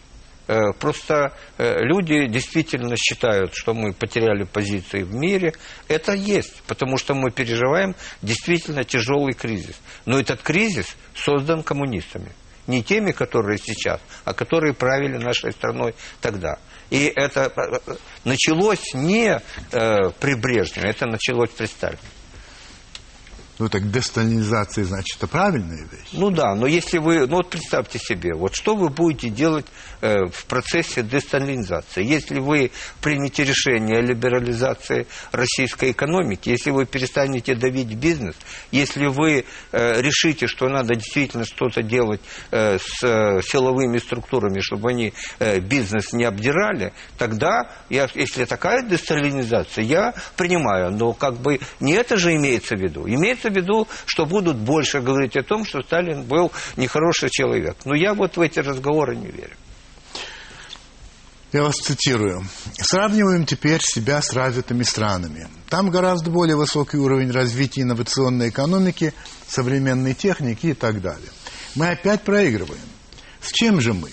[0.48, 5.52] Э, просто э, люди действительно считают, что мы потеряли позиции в мире.
[5.88, 9.78] Это есть, потому что мы переживаем действительно тяжелый кризис.
[10.06, 12.32] Но этот кризис создан коммунистами.
[12.66, 16.58] Не теми, которые сейчас, а которые правили нашей страной тогда.
[16.88, 21.98] И это э, началось не при Брежневе, это началось при Сталине.
[23.58, 26.10] Ну так десталинизация, значит, это правильная вещь.
[26.12, 29.66] Ну да, но если вы, ну вот представьте себе, вот что вы будете делать
[30.00, 32.04] э, в процессе десталинизации?
[32.04, 32.70] Если вы
[33.02, 38.36] примете решение о либерализации российской экономики, если вы перестанете давить бизнес,
[38.70, 42.20] если вы э, решите, что надо действительно что-то делать
[42.52, 48.82] э, с э, силовыми структурами, чтобы они э, бизнес не обдирали, тогда, я, если такая
[48.82, 53.08] десталинизация, я принимаю, но как бы не это же имеется в виду.
[53.08, 57.76] Имеется имеется в виду, что будут больше говорить о том, что Сталин был нехороший человек.
[57.84, 59.56] Но я вот в эти разговоры не верю.
[61.50, 62.44] Я вас цитирую.
[62.74, 65.48] Сравниваем теперь себя с развитыми странами.
[65.70, 69.14] Там гораздо более высокий уровень развития инновационной экономики,
[69.46, 71.30] современной техники и так далее.
[71.74, 72.82] Мы опять проигрываем.
[73.40, 74.10] С чем же мы?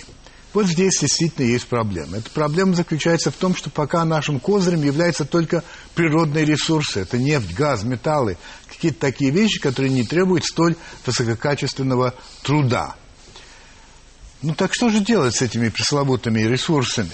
[0.55, 2.15] Вот здесь действительно есть проблема.
[2.15, 5.65] Эта проблема заключается в том, что пока нашим козырем являются только
[5.95, 7.01] природные ресурсы.
[7.01, 8.37] Это нефть, газ, металлы,
[8.69, 12.95] какие-то такие вещи, которые не требуют столь высококачественного труда.
[14.43, 17.11] Ну так что же делать с этими пресловутыми ресурсами?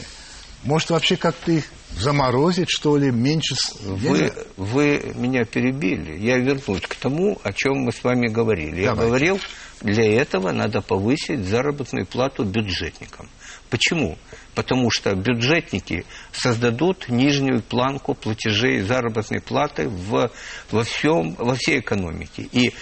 [0.63, 1.65] Может, вообще как-то их
[1.97, 3.55] заморозить, что ли, меньше...
[3.83, 6.15] Вы, вы меня перебили.
[6.19, 8.85] Я вернусь к тому, о чем мы с вами говорили.
[8.85, 9.01] Давайте.
[9.01, 9.39] Я говорил,
[9.81, 13.27] для этого надо повысить заработную плату бюджетникам.
[13.69, 14.17] Почему?
[14.53, 20.29] Потому что бюджетники создадут нижнюю планку платежей заработной платы в,
[20.71, 22.47] во, всем, во всей экономике.
[22.51, 22.73] И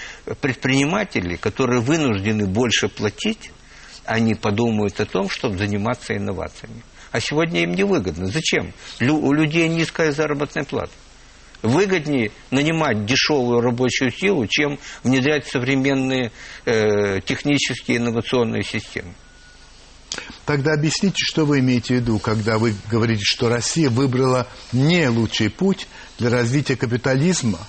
[0.42, 3.52] предприниматели, которые вынуждены больше платить,
[4.06, 6.82] они подумают о том, чтобы заниматься инновациями.
[7.12, 8.26] А сегодня им невыгодно.
[8.26, 8.74] Зачем?
[9.00, 10.92] У людей низкая заработная плата.
[11.62, 16.32] Выгоднее нанимать дешевую рабочую силу, чем внедрять современные
[16.66, 19.14] э, технические инновационные системы.
[20.46, 25.50] Тогда объясните, что вы имеете в виду, когда вы говорите, что Россия выбрала не лучший
[25.50, 27.60] путь для развития капитализма,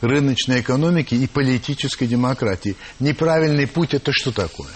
[0.00, 2.76] рыночной экономики и политической демократии.
[3.00, 4.70] Неправильный путь– это что такое?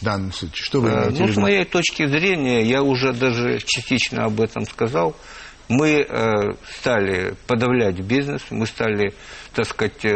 [0.00, 0.64] в данном случае?
[0.64, 5.16] Что вы имеете ну, с моей точки зрения, я уже даже частично об этом сказал,
[5.68, 9.12] мы э, стали подавлять бизнес, мы стали,
[9.52, 10.14] так сказать, э,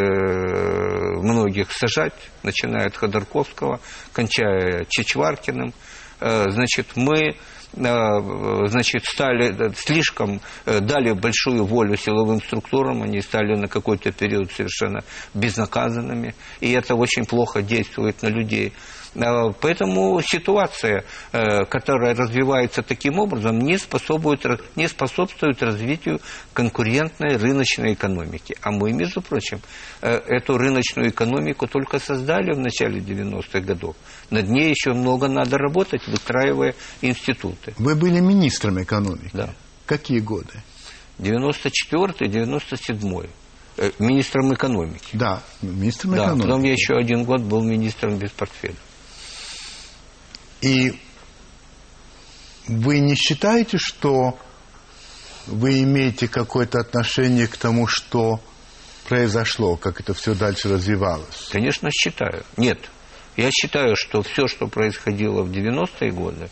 [1.20, 3.80] многих сажать, начиная от Ходорковского,
[4.12, 5.74] кончая Чичваркиным.
[6.20, 7.36] Э, значит, мы
[7.74, 16.34] значит, стали слишком, дали большую волю силовым структурам, они стали на какой-то период совершенно безнаказанными,
[16.60, 18.74] и это очень плохо действует на людей.
[19.14, 26.20] Э, поэтому ситуация, которая развивается таким образом, не способствует, не способствует развитию
[26.52, 28.56] конкурентной рыночной экономики.
[28.62, 29.60] А мы, между прочим,
[30.00, 33.96] эту рыночную экономику только создали в начале 90-х годов.
[34.30, 37.74] Над ней еще много надо работать, выстраивая институты.
[37.78, 39.30] Вы были министром экономики?
[39.32, 39.50] Да.
[39.86, 40.62] Какие годы?
[41.18, 43.30] 94-й, 97-й.
[43.78, 45.14] Э, министром экономики.
[45.14, 46.42] Да, министром да, экономики.
[46.42, 48.74] Потом я еще один год был министром без портфеля.
[50.62, 50.94] И
[52.68, 54.38] вы не считаете, что
[55.46, 58.40] вы имеете какое-то отношение к тому, что
[59.08, 61.48] произошло, как это все дальше развивалось?
[61.50, 62.44] Конечно, считаю.
[62.56, 62.78] Нет,
[63.36, 66.48] я считаю, что все, что происходило в 90-е годы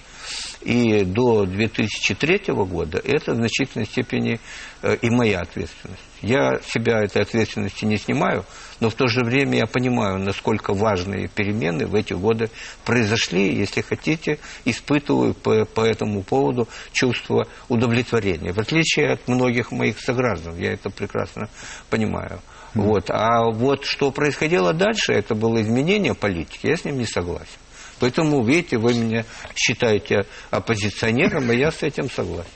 [0.62, 4.40] и до 2003 года, это в значительной степени
[4.83, 6.03] э, и моя ответственность.
[6.20, 8.44] Я себя этой ответственности не снимаю,
[8.79, 12.51] но в то же время я понимаю, насколько важные перемены в эти годы
[12.85, 18.53] произошли, если хотите, испытываю по, по этому поводу чувство удовлетворения.
[18.53, 21.49] В отличие от многих моих сограждан, я это прекрасно
[21.89, 22.41] понимаю.
[22.74, 23.11] Вот.
[23.11, 27.59] А вот что происходило дальше, это было изменение политики, я с ним не согласен.
[28.01, 29.24] Поэтому, видите, вы меня
[29.55, 32.51] считаете оппозиционером, и я с этим согласен.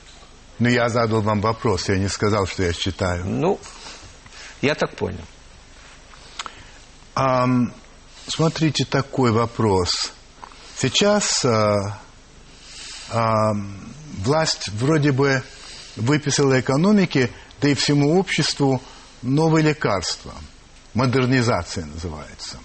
[0.57, 3.25] Ну, я задал вам вопрос, я не сказал, что я считаю.
[3.25, 3.59] Ну,
[4.61, 5.23] я так понял.
[7.13, 7.47] А,
[8.27, 10.13] смотрите, такой вопрос.
[10.77, 11.99] Сейчас а,
[13.11, 13.51] а,
[14.17, 15.43] власть вроде бы
[15.95, 17.29] выписала экономике,
[17.61, 18.81] да и всему обществу
[19.21, 20.33] новые лекарства.
[20.93, 22.57] Модернизация называется.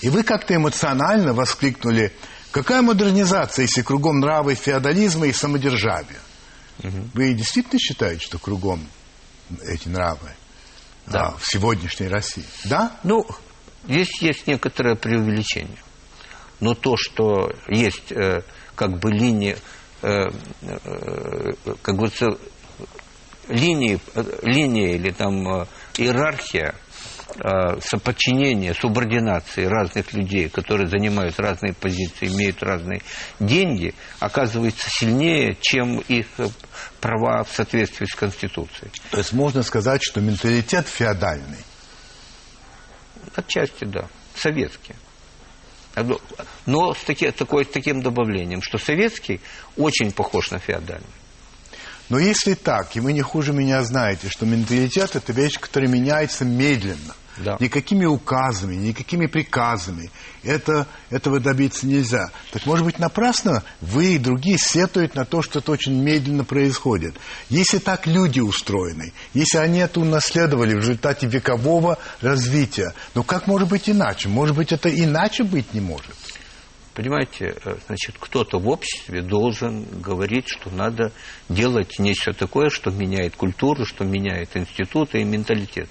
[0.00, 2.12] И вы как-то эмоционально воскликнули,
[2.50, 6.20] какая модернизация, если кругом нравы феодализма и самодержавия?
[6.82, 7.10] Угу.
[7.14, 8.86] Вы действительно считаете, что кругом
[9.62, 10.30] эти нравы
[11.06, 11.28] да.
[11.28, 12.44] а, в сегодняшней России?
[12.64, 12.96] Да?
[13.02, 13.26] Ну,
[13.86, 15.82] здесь есть некоторое преувеличение.
[16.60, 18.42] Но то, что есть э,
[18.74, 19.58] как бы линия,
[20.02, 20.24] э,
[20.62, 22.26] э, как говорится,
[23.48, 24.00] линии,
[24.42, 26.87] линия или там э, иерархия э,
[27.80, 33.02] соподчинения, субординации разных людей, которые занимают разные позиции, имеют разные
[33.38, 36.26] деньги, оказывается сильнее, чем их
[37.00, 38.90] права в соответствии с Конституцией.
[39.10, 41.64] То есть можно сказать, что менталитет феодальный?
[43.34, 44.08] Отчасти, да.
[44.34, 44.94] Советский.
[46.66, 49.40] Но с, таки, такой, с таким добавлением, что советский
[49.76, 51.06] очень похож на феодальный.
[52.08, 56.44] Но если так, и вы не хуже меня знаете, что менталитет– это вещь, которая меняется
[56.44, 57.56] медленно, да.
[57.60, 60.10] никакими указами, никакими приказами,
[60.42, 62.30] это, этого добиться нельзя.
[62.52, 67.14] Так, может быть, напрасно вы и другие сетуют на то, что это очень медленно происходит.
[67.48, 73.68] Если так люди устроены, если они это унаследовали в результате векового развития, ну как может
[73.68, 74.28] быть иначе?
[74.28, 76.14] Может быть, это иначе быть не может?
[76.98, 81.12] Понимаете, э, значит, кто-то в обществе должен говорить, что надо
[81.48, 85.88] делать нечто такое, что меняет культуру, что меняет институты и менталитет.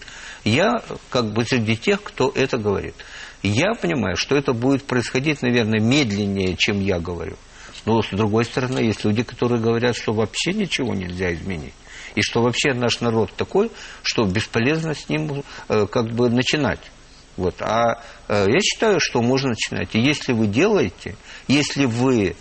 [0.47, 2.95] Я как бы среди тех, кто это говорит.
[3.43, 7.35] Я понимаю, что это будет происходить, наверное, медленнее, чем я говорю.
[7.85, 11.73] Но, с другой стороны, есть люди, которые говорят, что вообще ничего нельзя изменить.
[12.15, 13.71] И что вообще наш народ такой,
[14.03, 16.79] что бесполезно с ним э, как бы начинать.
[17.35, 17.61] Вот.
[17.61, 19.93] А э, я считаю, что можно начинать.
[19.95, 21.15] И если вы делаете,
[21.47, 22.35] если вы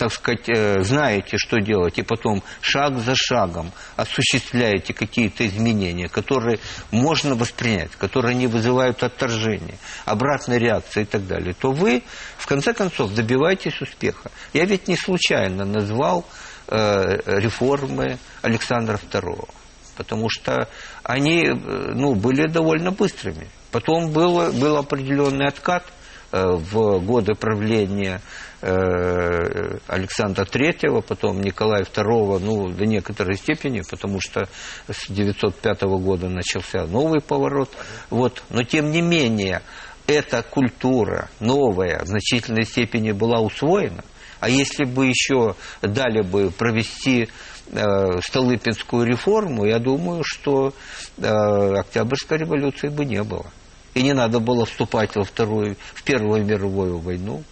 [0.00, 6.58] так сказать, э, знаете, что делать, и потом шаг за шагом осуществляете какие-то изменения, которые
[6.90, 9.76] можно воспринять, которые не вызывают отторжения,
[10.06, 12.02] обратной реакции и так далее, то вы,
[12.38, 14.30] в конце концов, добиваетесь успеха.
[14.54, 16.24] Я ведь не случайно назвал
[16.68, 19.50] э, реформы Александра II,
[19.98, 20.66] потому что
[21.02, 23.48] они э, ну, были довольно быстрыми.
[23.70, 25.84] Потом был, был определенный откат
[26.32, 28.22] э, в годы правления
[28.62, 34.48] Александра III, потом Николая II, ну, до некоторой степени, потому что
[34.88, 37.70] с 905 года начался новый поворот.
[38.10, 38.42] Вот.
[38.50, 39.62] Но, тем не менее,
[40.06, 44.04] эта культура новая в значительной степени была усвоена.
[44.40, 47.28] А если бы еще дали бы провести
[47.70, 50.72] э, Столыпинскую реформу, я думаю, что
[51.18, 53.46] э, Октябрьской революции бы не было
[53.94, 57.42] и не надо было вступать во вторую, в Первую мировую войну.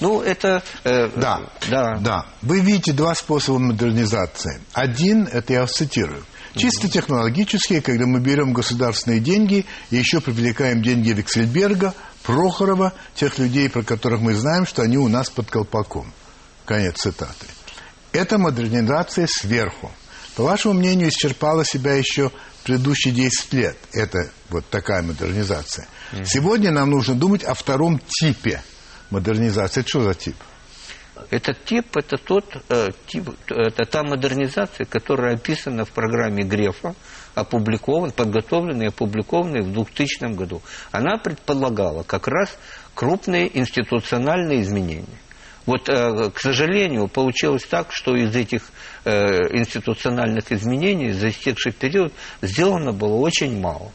[0.00, 0.62] Ну, это...
[0.84, 1.40] Э, да,
[1.70, 2.26] да, да.
[2.42, 4.60] Вы видите два способа модернизации.
[4.72, 6.22] Один, это я вас цитирую,
[6.54, 13.70] чисто технологические, когда мы берем государственные деньги и еще привлекаем деньги Виксельберга, Прохорова, тех людей,
[13.70, 16.12] про которых мы знаем, что они у нас под колпаком.
[16.64, 17.46] Конец цитаты.
[18.12, 19.90] Это модернизация сверху.
[20.34, 22.30] По вашему мнению, исчерпала себя еще
[22.64, 23.76] предыдущие 10 лет.
[23.92, 25.86] Это вот такая модернизация.
[26.24, 28.62] Сегодня нам нужно думать о втором типе
[29.10, 29.80] модернизации.
[29.80, 30.36] Это что за тип?
[31.30, 36.94] Этот тип– это тот э, тип, это та модернизация, которая описана в программе Грефа,
[37.34, 40.60] опубликован, подготовленная и опубликованная в 2000 году.
[40.92, 42.56] Она предполагала как раз
[42.94, 45.18] крупные институциональные изменения.
[45.64, 48.62] Вот, э, к сожалению, получилось так, что из этих
[49.04, 53.90] э, институциональных изменений за истекший период сделано было очень мало.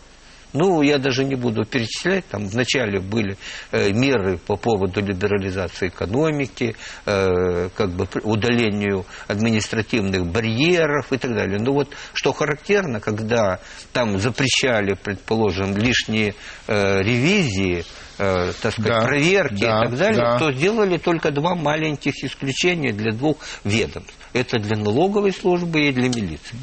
[0.54, 3.38] Ну, я даже не буду перечислять, там вначале были
[3.72, 6.76] э, меры по поводу либерализации экономики,
[7.06, 11.58] э, как бы удалению административных барьеров и так далее.
[11.60, 13.60] Но вот что характерно, когда
[13.94, 16.36] там запрещали, предположим, лишние
[16.68, 17.86] э, ревизии,
[18.18, 20.40] э, так сказать, да, проверки да, и так далее, да.
[20.40, 24.14] то сделали только два маленьких исключения для двух ведомств.
[24.34, 26.58] Это для налоговой службы и для милиции.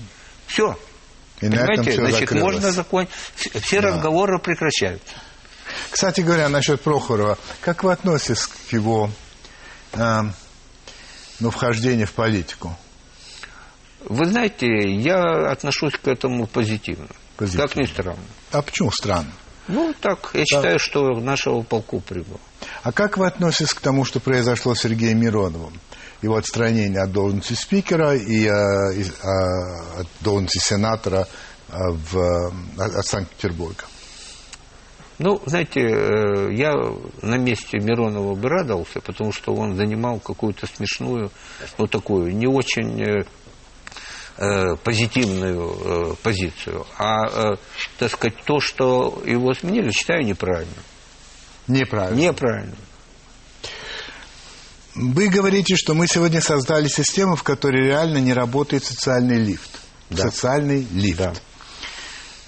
[0.47, 0.77] Все.
[1.41, 3.13] И Понимаете, значит, можно закончить.
[3.63, 3.89] Все да.
[3.89, 5.15] разговоры прекращаются.
[5.91, 9.11] Кстати говоря, насчет Прохорова, как вы относитесь к его
[9.93, 10.21] э,
[11.41, 12.77] ну, вхождению в политику?
[14.01, 17.09] Вы знаете, я отношусь к этому позитивно.
[17.37, 17.69] позитивно.
[17.69, 18.23] Как ни странно.
[18.53, 19.33] А почему странно?
[19.69, 20.45] Ну, так, я да.
[20.47, 22.41] считаю, что нашего полку прибыл.
[22.83, 25.75] А как вы относитесь к тому, что произошло с Сергеем Мироновым?
[26.23, 31.29] Его отстранение от должности спикера и э, э, от должности сенатора
[31.69, 33.85] э, в, от Санкт-Петербурга?
[35.19, 35.81] Ну, знаете,
[36.53, 36.73] я
[37.23, 41.33] на месте Миронова бы радовался, потому что он занимал какую-то смешную,
[41.77, 43.25] ну, такую, не очень
[44.85, 46.87] позитивную позицию.
[46.97, 47.57] А,
[47.99, 50.71] так сказать, то, что его сменили, считаю неправильно.
[51.67, 52.21] Неправильно.
[52.21, 52.77] Неправильно.
[55.01, 59.71] Вы говорите, что мы сегодня создали систему, в которой реально не работает социальный лифт.
[60.11, 60.25] Да.
[60.25, 61.19] Социальный лифт.
[61.19, 61.35] Да.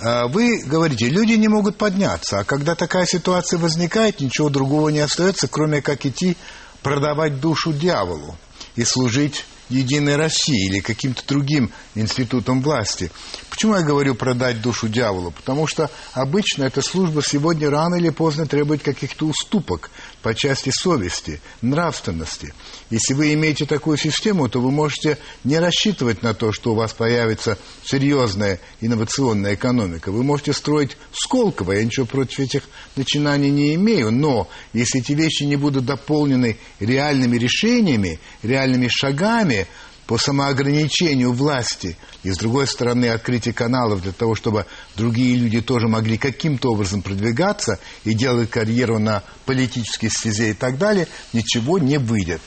[0.00, 4.98] А, Вы говорите, люди не могут подняться, а когда такая ситуация возникает, ничего другого не
[4.98, 6.36] остается, кроме как идти
[6.82, 8.36] продавать душу дьяволу
[8.74, 13.12] и служить Единой России или каким-то другим институтом власти.
[13.50, 15.32] Почему я говорю продать душу дьяволу?
[15.32, 19.90] Потому что обычно эта служба сегодня рано или поздно требует каких-то уступок
[20.22, 22.54] по части совести, нравственности.
[22.90, 26.92] Если вы имеете такую систему, то вы можете не рассчитывать на то, что у вас
[26.92, 30.12] появится серьезная инновационная экономика.
[30.12, 32.62] Вы можете строить Сколково, я ничего против этих
[32.94, 39.66] начинаний не имею, но если эти вещи не будут дополнены реальными решениями, реальными шагами,
[40.10, 45.86] по самоограничению власти и, с другой стороны, открытие каналов для того, чтобы другие люди тоже
[45.86, 51.96] могли каким-то образом продвигаться и делать карьеру на политической стезе и так далее, ничего не
[51.98, 52.40] выйдет.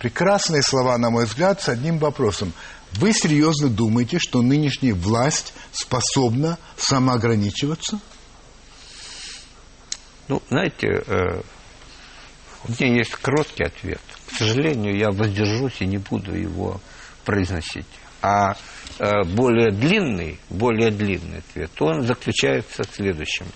[0.00, 2.52] Прекрасные слова, на мой взгляд, с одним вопросом.
[2.94, 8.00] Вы серьезно думаете, что нынешняя власть способна самоограничиваться?
[10.26, 11.42] Ну, знаете, э,
[12.64, 14.00] у меня есть короткий ответ.
[14.32, 16.80] К сожалению, я воздержусь и не буду его
[17.24, 17.86] произносить.
[18.22, 18.56] А
[18.98, 23.46] э, более длинный, более длинный ответ, он заключается в следующем.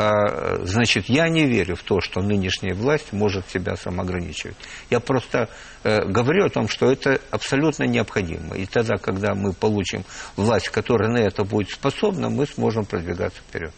[0.00, 4.56] А, значит, я не верю в то, что нынешняя власть может себя самоограничивать.
[4.90, 5.48] Я просто
[5.82, 8.56] э, говорю о том, что это абсолютно необходимо.
[8.56, 10.04] И тогда, когда мы получим
[10.36, 13.74] власть, которая на это будет способна, мы сможем продвигаться вперед.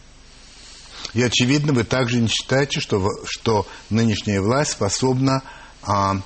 [1.15, 5.41] И, очевидно, вы также не считаете, что, что нынешняя власть способна
[5.81, 6.17] а,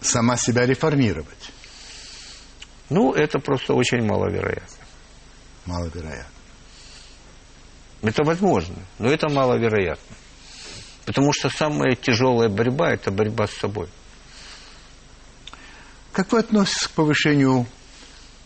[0.00, 1.52] сама себя реформировать.
[2.90, 4.84] Ну, это просто очень маловероятно.
[5.64, 6.26] Маловероятно.
[8.02, 10.16] Это возможно, но это маловероятно.
[11.06, 13.88] Потому что самая тяжелая борьба– это борьба с собой.
[16.12, 17.66] Как вы относитесь к повышению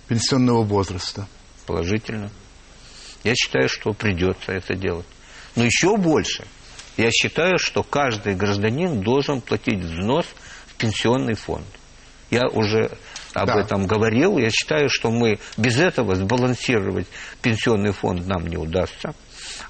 [0.08, 1.26] пенсионного возраста?
[1.66, 2.30] Положительно.
[3.22, 5.06] Я считаю, что придется это делать.
[5.56, 6.46] Но еще больше.
[6.96, 10.26] Я считаю, что каждый гражданин должен платить взнос
[10.66, 11.66] в пенсионный фонд.
[12.30, 12.90] Я уже
[13.34, 13.60] об Да.
[13.60, 14.38] этом говорил.
[14.38, 17.06] Я считаю, что мы без этого сбалансировать
[17.42, 19.14] пенсионный фонд нам не удастся.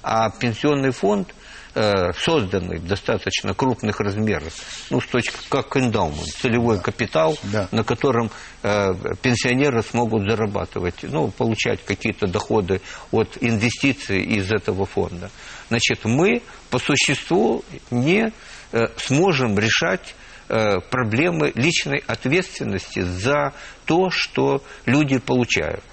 [0.01, 1.33] А пенсионный фонд,
[1.73, 4.53] э, созданный достаточно крупных размерах,
[4.89, 7.67] ну, с точки как эндаумент, целевой капитал, Да.
[7.71, 8.31] на котором
[8.63, 15.29] э, пенсионеры смогут зарабатывать, ну, получать какие-то доходы от инвестиций из этого фонда.
[15.69, 18.31] Значит, мы по существу не
[18.71, 20.15] э, сможем решать
[20.47, 23.53] проблемы личной ответственности за
[23.85, 25.83] то, что люди получают.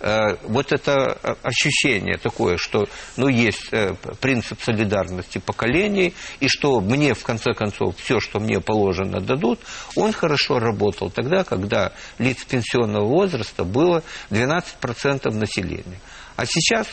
[0.00, 6.80] Э, Вот это э, ощущение такое, что ну, есть э, принцип солидарности поколений, и что
[6.80, 9.60] мне, в конце концов, все, что мне положено, дадут,
[9.96, 16.00] он хорошо работал тогда, когда лиц пенсионного возраста было 12% населения.
[16.36, 16.86] А сейчас,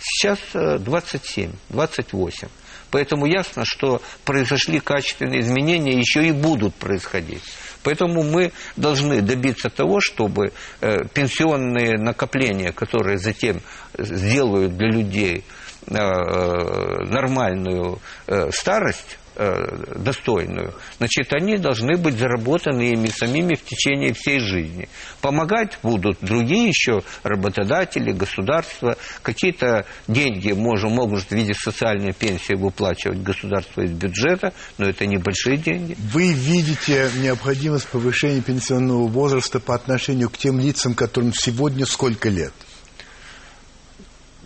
[0.00, 2.48] сейчас э, 27, 28.
[2.90, 7.44] Поэтому ясно, что произошли качественные изменения, еще и будут происходить.
[7.82, 13.62] Поэтому мы должны добиться того, чтобы э, пенсионные накопления, которые затем
[13.96, 15.44] сделают для людей
[15.86, 24.12] э, нормальную э, старость, э, достойную, значит, они должны быть заработаны ими самими в течение
[24.12, 24.88] всей жизни.
[25.22, 28.96] Помогать будут другие еще работодатели, государство.
[29.22, 35.56] Какие-то деньги можем, могут в виде социальной пенсии выплачивать государство из бюджета, но это небольшие
[35.56, 35.96] деньги.
[36.12, 42.52] Вы видите необходимость повышения пенсионного возраста по отношению к тем лицам, которым сегодня сколько лет?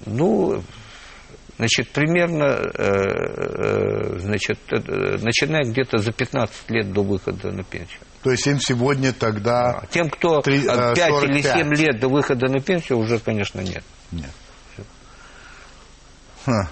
[0.06, 0.62] Ну,
[1.58, 8.00] значит, примерно, э, э, значит, э, начиная где-то за 15 лет до выхода на пенсию.
[8.22, 9.80] То есть им сегодня тогда...
[9.82, 11.56] А Тем, кто Три- э, 5 или 45.
[11.58, 13.84] 7 лет до выхода на пенсию, уже, конечно, нет.
[14.10, 14.30] Нет.
[16.44, 16.70] Ха.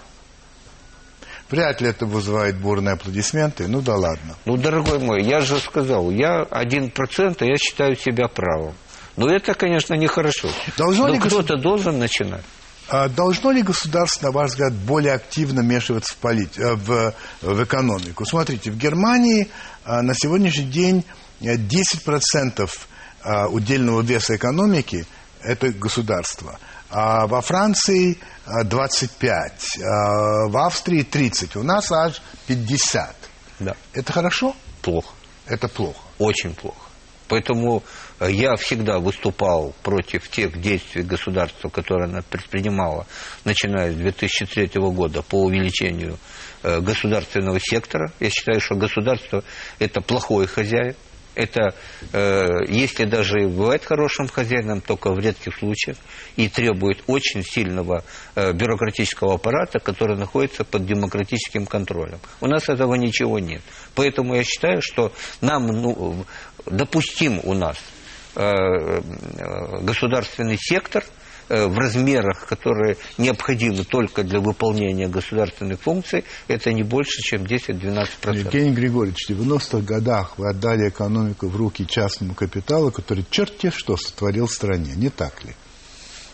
[1.51, 3.68] Вряд ли это вызывает бурные аплодисменты.
[3.68, 4.37] Ну да ладно.
[4.47, 8.74] Ну, дорогой мой, я же сказал, я 1%, а я считаю себя правым.
[9.16, 10.49] Но это, конечно, нехорошо.
[10.78, 12.45] Должно Но кто-то должен начинать.
[12.93, 17.64] А должно ли государство, на ваш взгляд, более активно вмешиваться в, полит- э, в, в
[17.64, 18.26] экономику?
[18.26, 19.49] Смотрите, в Германии
[19.82, 21.03] а, на сегодняшний день
[21.40, 22.68] э, 10%
[23.22, 25.07] а, удельного веса экономики–
[25.40, 26.59] это государство.
[26.90, 33.16] А во Франции а, 25, а в Австрии 30, у нас аж 50.
[33.61, 34.55] Да, Это хорошо?
[34.82, 35.14] плохо.
[35.47, 35.99] Это плохо.
[36.18, 36.82] Очень плохо.
[37.33, 37.83] Поэтому
[38.20, 43.07] э, я всегда выступал против тех действий государства, которые она предпринимала,
[43.47, 46.18] начиная с 2003 года по увеличению
[46.62, 48.12] э, государственного сектора.
[48.20, 49.43] Я считаю, что государство–
[49.78, 50.95] это плохой хозяин,
[51.35, 51.74] это,
[52.12, 55.97] э, если даже бывает хорошим хозяином, только в редких случаях,
[56.37, 58.05] и требует очень сильного
[58.35, 62.18] э, бюрократического аппарата, который находится под демократическим контролем.
[62.41, 63.62] У нас этого ничего нет.
[63.95, 66.26] Поэтому я считаю, что нам ну,
[66.66, 67.76] допустим у нас
[68.34, 71.04] э, э государственный сектор–
[71.52, 78.38] Э, в размерах, которые необходимы только для выполнения государственных функций, это не больше, чем 10-12%.
[78.38, 83.98] Евгений Григорьевич, в 90-х годах вы отдали экономику в руки частному капиталу, который черти что
[83.98, 85.54] сотворил в стране, не так ли?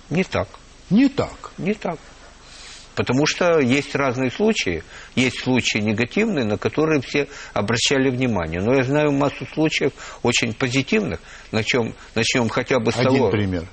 [0.09, 0.49] Не так.
[0.89, 1.51] Не так?
[1.59, 1.99] Не так.
[2.99, 4.83] Потому что есть разные случаи.
[5.15, 8.61] Есть случаи негативные, на которые все обращали внимание.
[8.61, 9.93] Но я знаю массу случаев
[10.25, 11.21] очень позитивных.
[11.53, 13.31] На чем начнем хотя бы с Один того...
[13.31, 13.69] пример.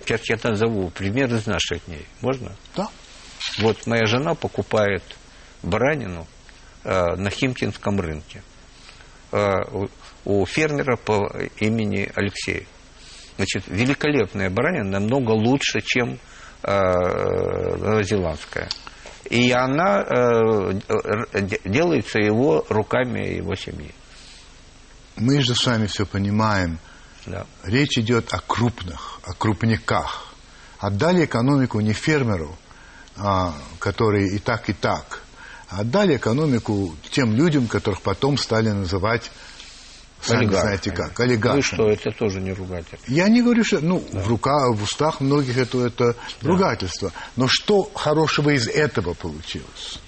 [0.00, 2.04] Сейчас я назову пример из наших дней.
[2.20, 2.50] Можно?
[2.74, 2.88] Да.
[3.60, 5.04] Вот моя жена покупает
[5.62, 6.26] баранину
[6.82, 8.42] э, на Химкинском рынке
[9.30, 9.86] э, у,
[10.24, 12.66] у фермера по имени Алексей.
[13.36, 16.18] Значит, великолепная баранина, намного лучше, чем
[16.62, 18.68] э, новозеландская.
[19.28, 20.80] И она э,
[21.64, 23.92] делается его руками его семьи.
[25.16, 26.78] Мы же с вами все понимаем–
[27.26, 27.46] да.
[27.62, 30.34] Речь идет о крупных, о крупниках.
[30.78, 32.56] Отдали экономику не фермеру,
[33.16, 35.22] а, который и так, и так.
[35.70, 39.30] А отдали экономику тем людям, которых потом стали называть
[40.24, 41.56] сами знаете как, олигархами.
[41.56, 42.98] Ну что, это тоже не ругательство.
[43.12, 44.20] Я не говорю, что, ну, да.
[44.20, 46.48] в, рука, в устах многих это, это да.
[46.48, 47.12] ругательство.
[47.36, 50.00] Но что хорошего из этого получилось?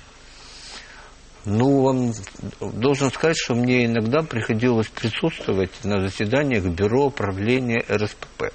[1.44, 2.12] Ну, вам
[2.60, 8.52] должен сказать, что мне иногда приходилось присутствовать на заседаниях Бюро управления РСПП.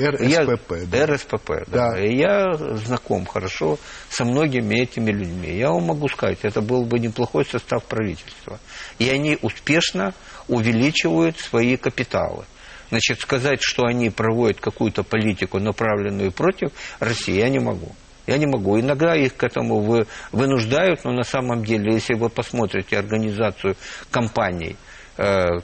[0.00, 1.06] РСПП, я, да.
[1.06, 1.90] РСПП, да.
[1.92, 2.00] да.
[2.00, 3.78] И я знаком хорошо
[4.08, 5.56] со многими этими людьми.
[5.56, 8.58] Я вам могу сказать, это был бы неплохой состав правительства.
[8.98, 10.14] И они успешно
[10.46, 12.44] увеличивают свои капиталы.
[12.90, 16.70] Значит, сказать, что они проводят какую-то политику, направленную против
[17.00, 17.92] России, я не могу.
[18.26, 18.78] Я не могу.
[18.78, 23.76] Иногда их к этому вы, вынуждают, но на самом деле, если вы посмотрите организацию
[24.10, 24.76] компаний,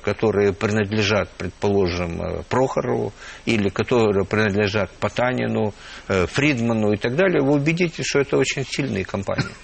[0.02, 3.12] которые принадлежат, предположим, э, Прохорову
[3.46, 5.74] или которые принадлежат Потанину,
[6.08, 9.54] э, Фридману и так далее, вы убедитесь, что это очень сильные компании.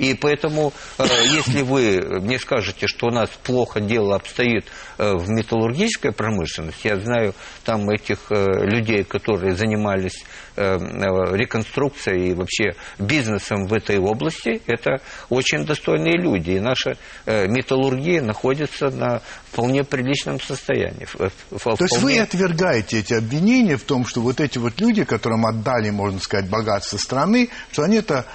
[0.00, 1.04] И поэтому, э,
[1.36, 4.64] если вы мне скажете, что у нас плохо дело обстоит
[4.96, 7.34] э, в металлургической промышленности, я знаю
[7.64, 10.24] там этих э, людей, которые занимались
[10.56, 16.50] реконструкцией и вообще бизнесом в этой области, это очень достойные люди.
[16.50, 21.06] И наша металлургия находится на вполне приличном состоянии.
[21.16, 25.88] То есть вы отвергаете эти обвинения в том, что вот эти вот люди, которым отдали,
[25.88, 28.26] можно сказать, богатство страны, что они это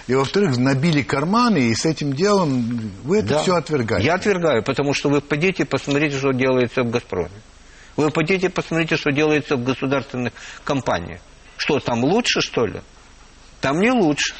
[0.07, 3.41] и, во-вторых, набили карманы, и с этим делом вы это да.
[3.43, 4.07] все отвергаете.
[4.07, 7.29] Я отвергаю, потому что вы пойдите посмотрите, что делается в «Газпроме».
[7.97, 11.19] Вы пойдите посмотрите, что делается в государственных компаниях.
[11.57, 12.81] Что, там лучше, что ли?
[13.59, 14.33] Там не лучше.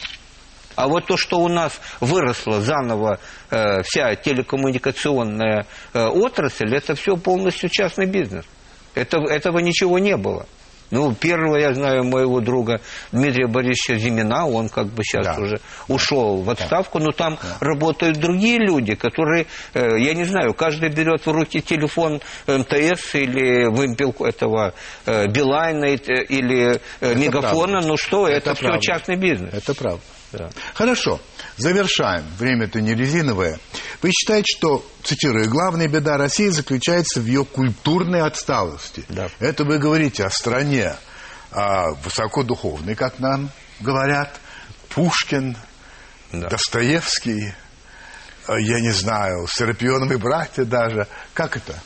[0.76, 3.20] А вот то, что у нас выросла заново
[3.50, 8.46] э, вся телекоммуникационная э, отрасль, это все полностью частный бизнес.
[8.96, 10.48] Это, этого ничего не было.
[10.92, 12.82] Ну, первого я знаю моего друга
[13.12, 15.42] Дмитрия Борисовича Зимина, он как бы сейчас да.
[15.42, 17.58] уже ушел в отставку, но там да.
[17.66, 23.66] работают другие люди, которые, э, я не знаю, каждый берет в руки телефон МТС или
[23.66, 24.74] вымпел этого
[25.06, 27.88] э, Билайна или э, это Мегафона, правда.
[27.88, 29.54] ну что, это, это все частный бизнес.
[29.54, 30.02] Это правда.
[30.34, 30.50] Да.
[30.74, 31.20] Хорошо,
[31.62, 32.26] завершаем.
[32.38, 33.59] Время-то не резиновое.
[34.01, 39.05] Вы считаете, что, цитирую, главная беда России заключается в ее культурной отсталости.
[39.09, 39.30] Да.
[39.39, 40.95] Это вы говорите о стране
[41.51, 43.49] а, высокодуховной, как нам
[43.80, 44.39] говорят,
[44.89, 45.55] Пушкин,
[46.32, 46.49] да.
[46.49, 47.53] Достоевский,
[48.47, 51.07] а, я не знаю, Серапионовы братья даже.
[51.34, 51.80] Как это?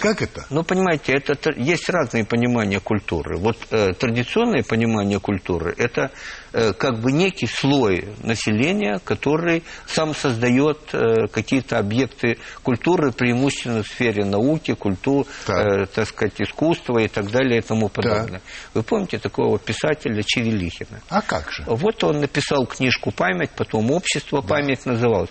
[0.00, 0.44] Как это?
[0.50, 3.38] Ну, понимаете, это есть разные понимания культуры.
[3.38, 6.10] Вот э, традиционное понимание культуры– это
[6.52, 13.86] э, как бы некий слой населения, который сам создает э, какие-то объекты культуры, преимущественно в
[13.86, 18.26] сфере науки, культуры, э, так сказать, искусства и так далее и тому подобное.
[18.26, 18.40] Да.
[18.74, 21.00] Вы помните такого писателя Чевелихина?
[21.08, 21.64] А как же?
[21.66, 24.48] Вот он написал книжку «Память», потом «Общество да.
[24.48, 25.30] память» называлось.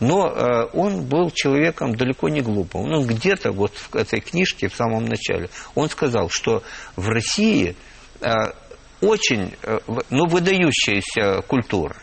[0.00, 2.82] Но э, он был человеком далеко не глупым.
[2.82, 6.62] Он где-то вот в этой книжке в самом начале, он сказал, что
[6.96, 7.76] в России
[8.20, 8.30] э,
[9.00, 9.78] очень, э,
[10.10, 11.96] ну, выдающаяся культура.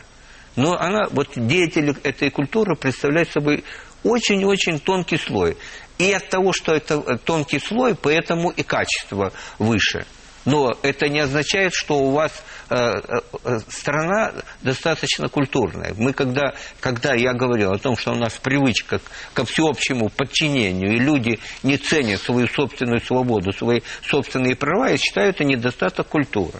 [0.56, 3.64] Но она, вот деятели этой культуры представляют собой
[4.04, 5.58] очень-очень тонкий слой.
[5.98, 10.06] И от того, что это тонкий слой, поэтому и качество выше.
[10.46, 12.32] Но это не означает, что у вас
[12.70, 15.94] э, э, страна достаточно культурная.
[15.98, 19.00] Мы когда, когда я говорил о том, что у нас привычка
[19.34, 25.30] ко всеобщему подчинению, и люди не ценят свою собственную свободу, свои собственные права, я считаю,
[25.30, 26.60] это недостаток культуры.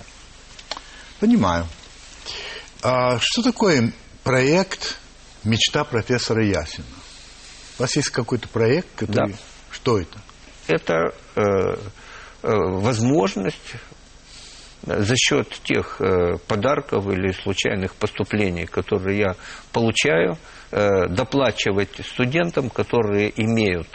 [1.20, 1.68] Понимаю.
[2.82, 4.98] А что такое проект
[5.44, 6.86] «Мечта профессора Ясина»?
[7.80, 9.32] У вас есть какой-то проект, который...
[9.32, 9.38] Да.
[9.72, 10.22] Что это?
[10.68, 11.76] Это э, э,
[12.44, 13.76] возможность
[14.86, 19.36] за счет тех э, подарков или случайных поступлений, которые я
[19.72, 20.38] получаю,
[20.72, 23.88] э, доплачивать студентам, которые имеют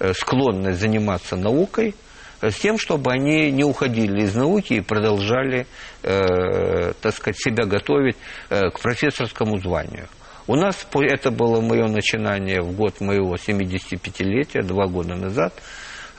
[0.00, 1.94] э, склонность заниматься наукой,
[2.40, 5.66] э, с тем, чтобы они не уходили из науки и продолжали,
[6.02, 8.16] э, так сказать, себя готовить
[8.50, 10.08] э, к профессорскому званию.
[10.48, 15.54] У нас это было мое начинание в год моего 75-летия, два года назад.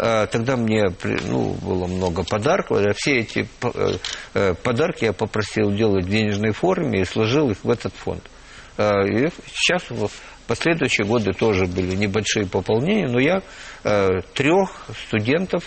[0.04, 0.93] Э, тогда мне
[1.28, 2.80] ну, было много подарков.
[2.97, 3.93] Все эти э,
[4.34, 8.22] э, подарки я попросил делать в денежной форме и сложил их в этот фонд.
[8.78, 10.10] И сейчас в
[10.47, 13.43] последующие годы тоже были небольшие пополнения, но я
[14.34, 15.64] трех студентов,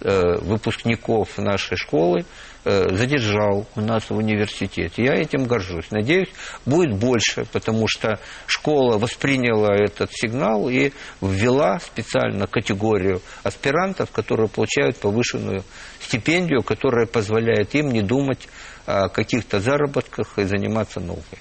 [0.00, 5.04] выпускников нашей школы, Э, задержал у нас в университете.
[5.04, 5.90] Я этим горжусь.
[5.90, 6.30] Надеюсь,
[6.64, 14.96] будет больше, потому что школа восприняла этот сигнал и ввела специально категорию аспирантов, которые получают
[14.96, 15.62] повышенную
[16.00, 18.48] стипендию, которая позволяет им не думать
[18.86, 21.38] о каких-то заработках и заниматься наукой.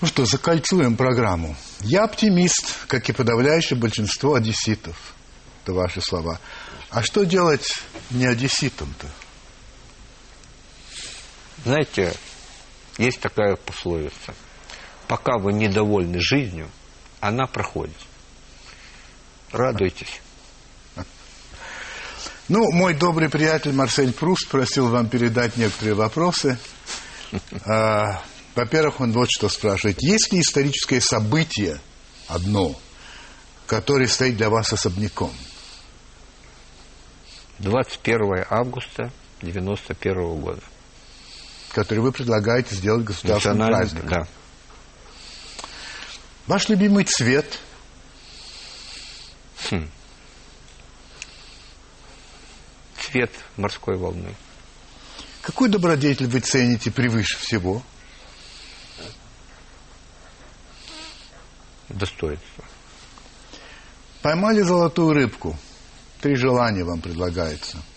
[0.00, 1.54] Ну что, закольцуем программу.
[1.80, 5.14] Я оптимист, как и подавляющее большинство одесситов.
[5.62, 6.40] Это ваши слова.
[6.88, 9.06] А что делать не одесситам-то?
[11.64, 12.14] Знаете,
[12.98, 14.34] есть такая пословица.
[15.06, 16.70] Пока вы недовольны жизнью,
[17.20, 17.96] она проходит.
[19.52, 20.20] Радуйтесь.
[22.48, 26.58] Ну, мой добрый приятель Марсель Пруст просил вам передать некоторые вопросы.
[27.64, 28.22] А,
[28.54, 30.02] во-первых, он вот что спрашивает.
[30.02, 31.80] Есть ли историческое событие
[32.26, 32.74] одно,
[33.66, 35.32] которое стоит для вас особняком?
[37.60, 40.62] 21 августа 91 года
[41.72, 44.08] который вы предлагаете сделать государственным праздником.
[44.08, 44.26] Да.
[46.46, 47.58] Ваш любимый цвет?
[49.70, 49.88] Хм.
[52.98, 54.34] Цвет морской волны.
[55.42, 57.82] Какой добродетель вы цените превыше всего?
[61.88, 62.64] Достоинство.
[64.22, 65.56] Поймали золотую рыбку.
[66.20, 67.78] Три желания вам предлагается–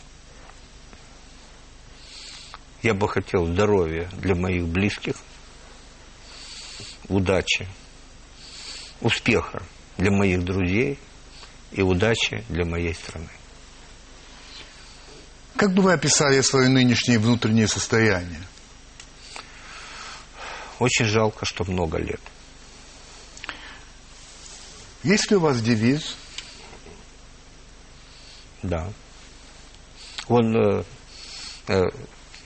[2.83, 5.15] я бы хотел здоровья для моих близких,
[7.07, 7.67] удачи,
[8.99, 9.63] успеха
[9.97, 10.99] для моих друзей
[11.71, 13.29] и удачи для моей страны.
[15.55, 18.41] Как бы вы описали свое нынешнее внутреннее состояние?
[20.79, 22.21] Очень жалко, что много лет.
[25.03, 26.15] Есть ли у вас девиз?
[28.61, 28.91] Да.
[30.27, 30.83] Он э,
[31.67, 31.81] э,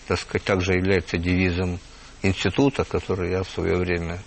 [0.07, 1.79] так сказать, также является девизом
[2.21, 4.21] института, который я в свое время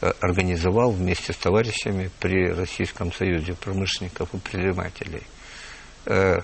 [0.00, 5.22] э, организовал вместе с товарищами при Российском союзе промышленников и предпринимателей.
[6.06, 6.40] Э,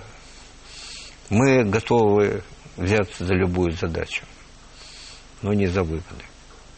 [1.29, 2.43] мы готовы
[2.77, 4.23] взяться за любую задачу,
[5.41, 6.23] но не за выводы.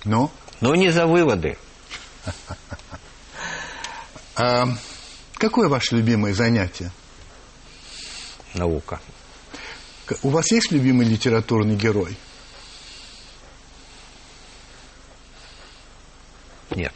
[0.03, 0.31] Но?
[0.59, 1.57] Но не за выводы.
[4.35, 4.67] А
[5.35, 6.91] какое ваше любимое занятие?
[8.55, 8.99] Наука.
[10.23, 12.17] У вас есть любимый литературный герой?
[16.75, 16.93] Нет.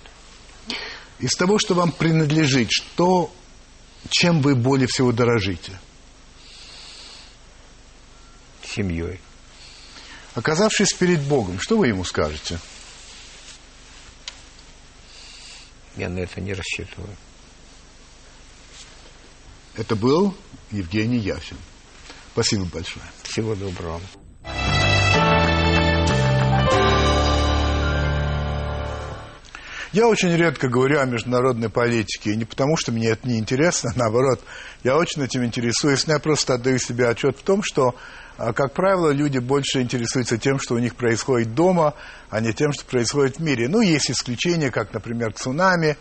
[1.19, 3.33] Из того, что вам принадлежит, что,
[4.09, 5.79] чем вы более всего дорожите?
[8.63, 9.19] Семьей.
[10.33, 12.59] Оказавшись перед Богом, что вы ему скажете?
[15.95, 17.15] Я на это не рассчитываю.
[19.75, 20.35] Это был
[20.71, 21.57] Евгений Яфин.
[22.35, 23.05] Спасибо большое.
[23.23, 24.01] Всего доброго.
[29.93, 33.93] Я очень редко говорю о международной политике, и не потому, что мне это не интересно,
[33.95, 34.41] наоборот,
[34.83, 37.95] я очень этим интересуюсь, но я просто отдаю себе отчет в том, что,
[38.35, 41.93] а, как правило, люди больше интересуются тем, что у них происходит дома,
[42.29, 43.69] а не тем, что происходит в мире.
[43.69, 45.95] Ну, есть исключения, как, например, цунами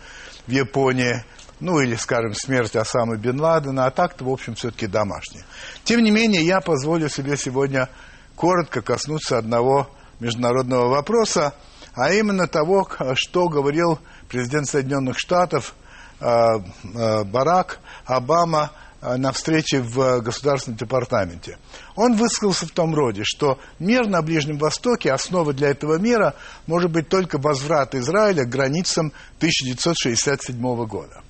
[0.47, 1.23] в Японии,
[1.59, 5.45] ну или, скажем, смерть Осамы Бен Ладена, а так-то, в общем, все-таки домашнее.
[5.83, 7.89] Тем не менее, я позволю себе сегодня
[8.35, 9.89] коротко коснуться одного
[10.19, 11.53] международного вопроса,
[11.93, 15.75] а именно того, что говорил президент Соединенных Штатов
[16.19, 21.57] э, э, Барак Обама э, на встрече в Государственном департаменте.
[21.95, 26.35] Он высказался в том роде, что мир на Ближнем Востоке, основа для этого мира,
[26.67, 31.21] может быть только возврат Израиля к границам 1967 года.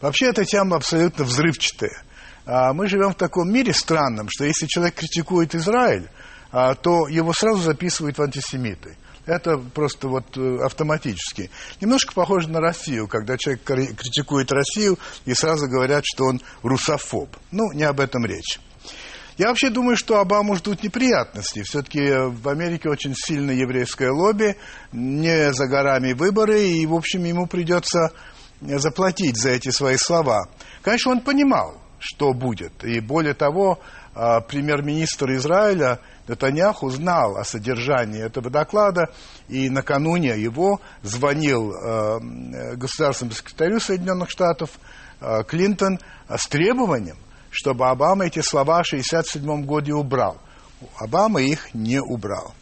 [0.00, 2.02] Вообще эта тема абсолютно взрывчатая.
[2.46, 6.08] А мы живем в таком мире странном, что если человек критикует Израиль,
[6.52, 8.96] а, то его сразу записывают в антисемиты.
[9.26, 11.50] Это просто вот э, автоматически.
[11.80, 17.28] Немножко похоже на Россию, когда человек критикует Россию и сразу говорят, что он русофоб.
[17.52, 18.58] Ну, не об этом речь.
[19.40, 21.62] Я вообще думаю, что Обаму ждут неприятности.
[21.62, 24.56] Все-таки в Америке очень сильное еврейское лобби,
[24.92, 28.12] не за горами выборы, и, в общем, ему придется
[28.60, 30.48] заплатить за эти свои слова.
[30.82, 32.84] Конечно, он понимал, что будет.
[32.84, 33.78] И более того,
[34.14, 36.00] а, премьер-министр Израиля
[36.30, 39.10] Нетаньяху знал о содержании этого доклада,
[39.48, 44.70] и накануне его звонил э, государственному секретарю Соединенных Штатов
[45.20, 45.98] э, Клинтон
[46.28, 47.16] с требованием,
[47.50, 50.38] чтобы Обама эти слова в 1967 году убрал.
[50.98, 52.54] Обама их не убрал.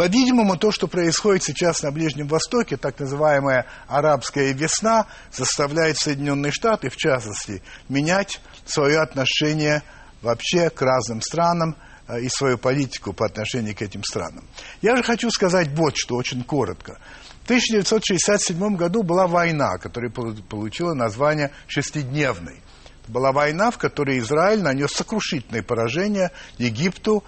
[0.00, 6.88] По-видимому, то, что происходит сейчас на Ближнем Востоке, так называемая арабская весна, заставляет Соединенные Штаты,
[6.88, 9.82] в частности, менять свое отношение
[10.22, 11.76] вообще к разным странам
[12.08, 14.48] э, и свою политику по отношению к этим странам.
[14.80, 16.96] Я же хочу сказать вот что, очень коротко.
[17.42, 22.62] В 1967 году была война, которая получила название «Шестидневной».
[23.06, 27.22] Была война, в которой Израиль нанес сокрушительное поражение Египту,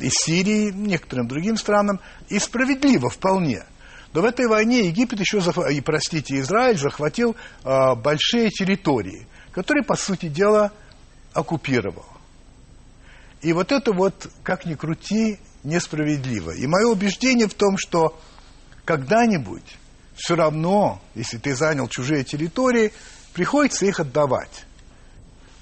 [0.00, 3.64] и Сирии, некоторым другим странам, и справедливо вполне.
[4.12, 9.96] Но в этой войне Египет еще, и, простите, Израиль захватил э, большие территории, которые, по
[9.96, 10.72] сути дела,
[11.34, 12.06] оккупировал.
[13.42, 16.52] И вот это вот, как ни крути, несправедливо.
[16.52, 18.18] И мое убеждение в том, что
[18.84, 19.76] когда-нибудь
[20.14, 22.92] все равно, если ты занял чужие территории,
[23.34, 24.64] приходится их отдавать.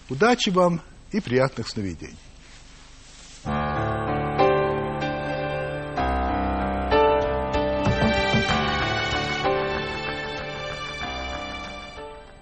[0.08, 0.80] Удачи вам
[1.10, 2.16] и приятных сновидений.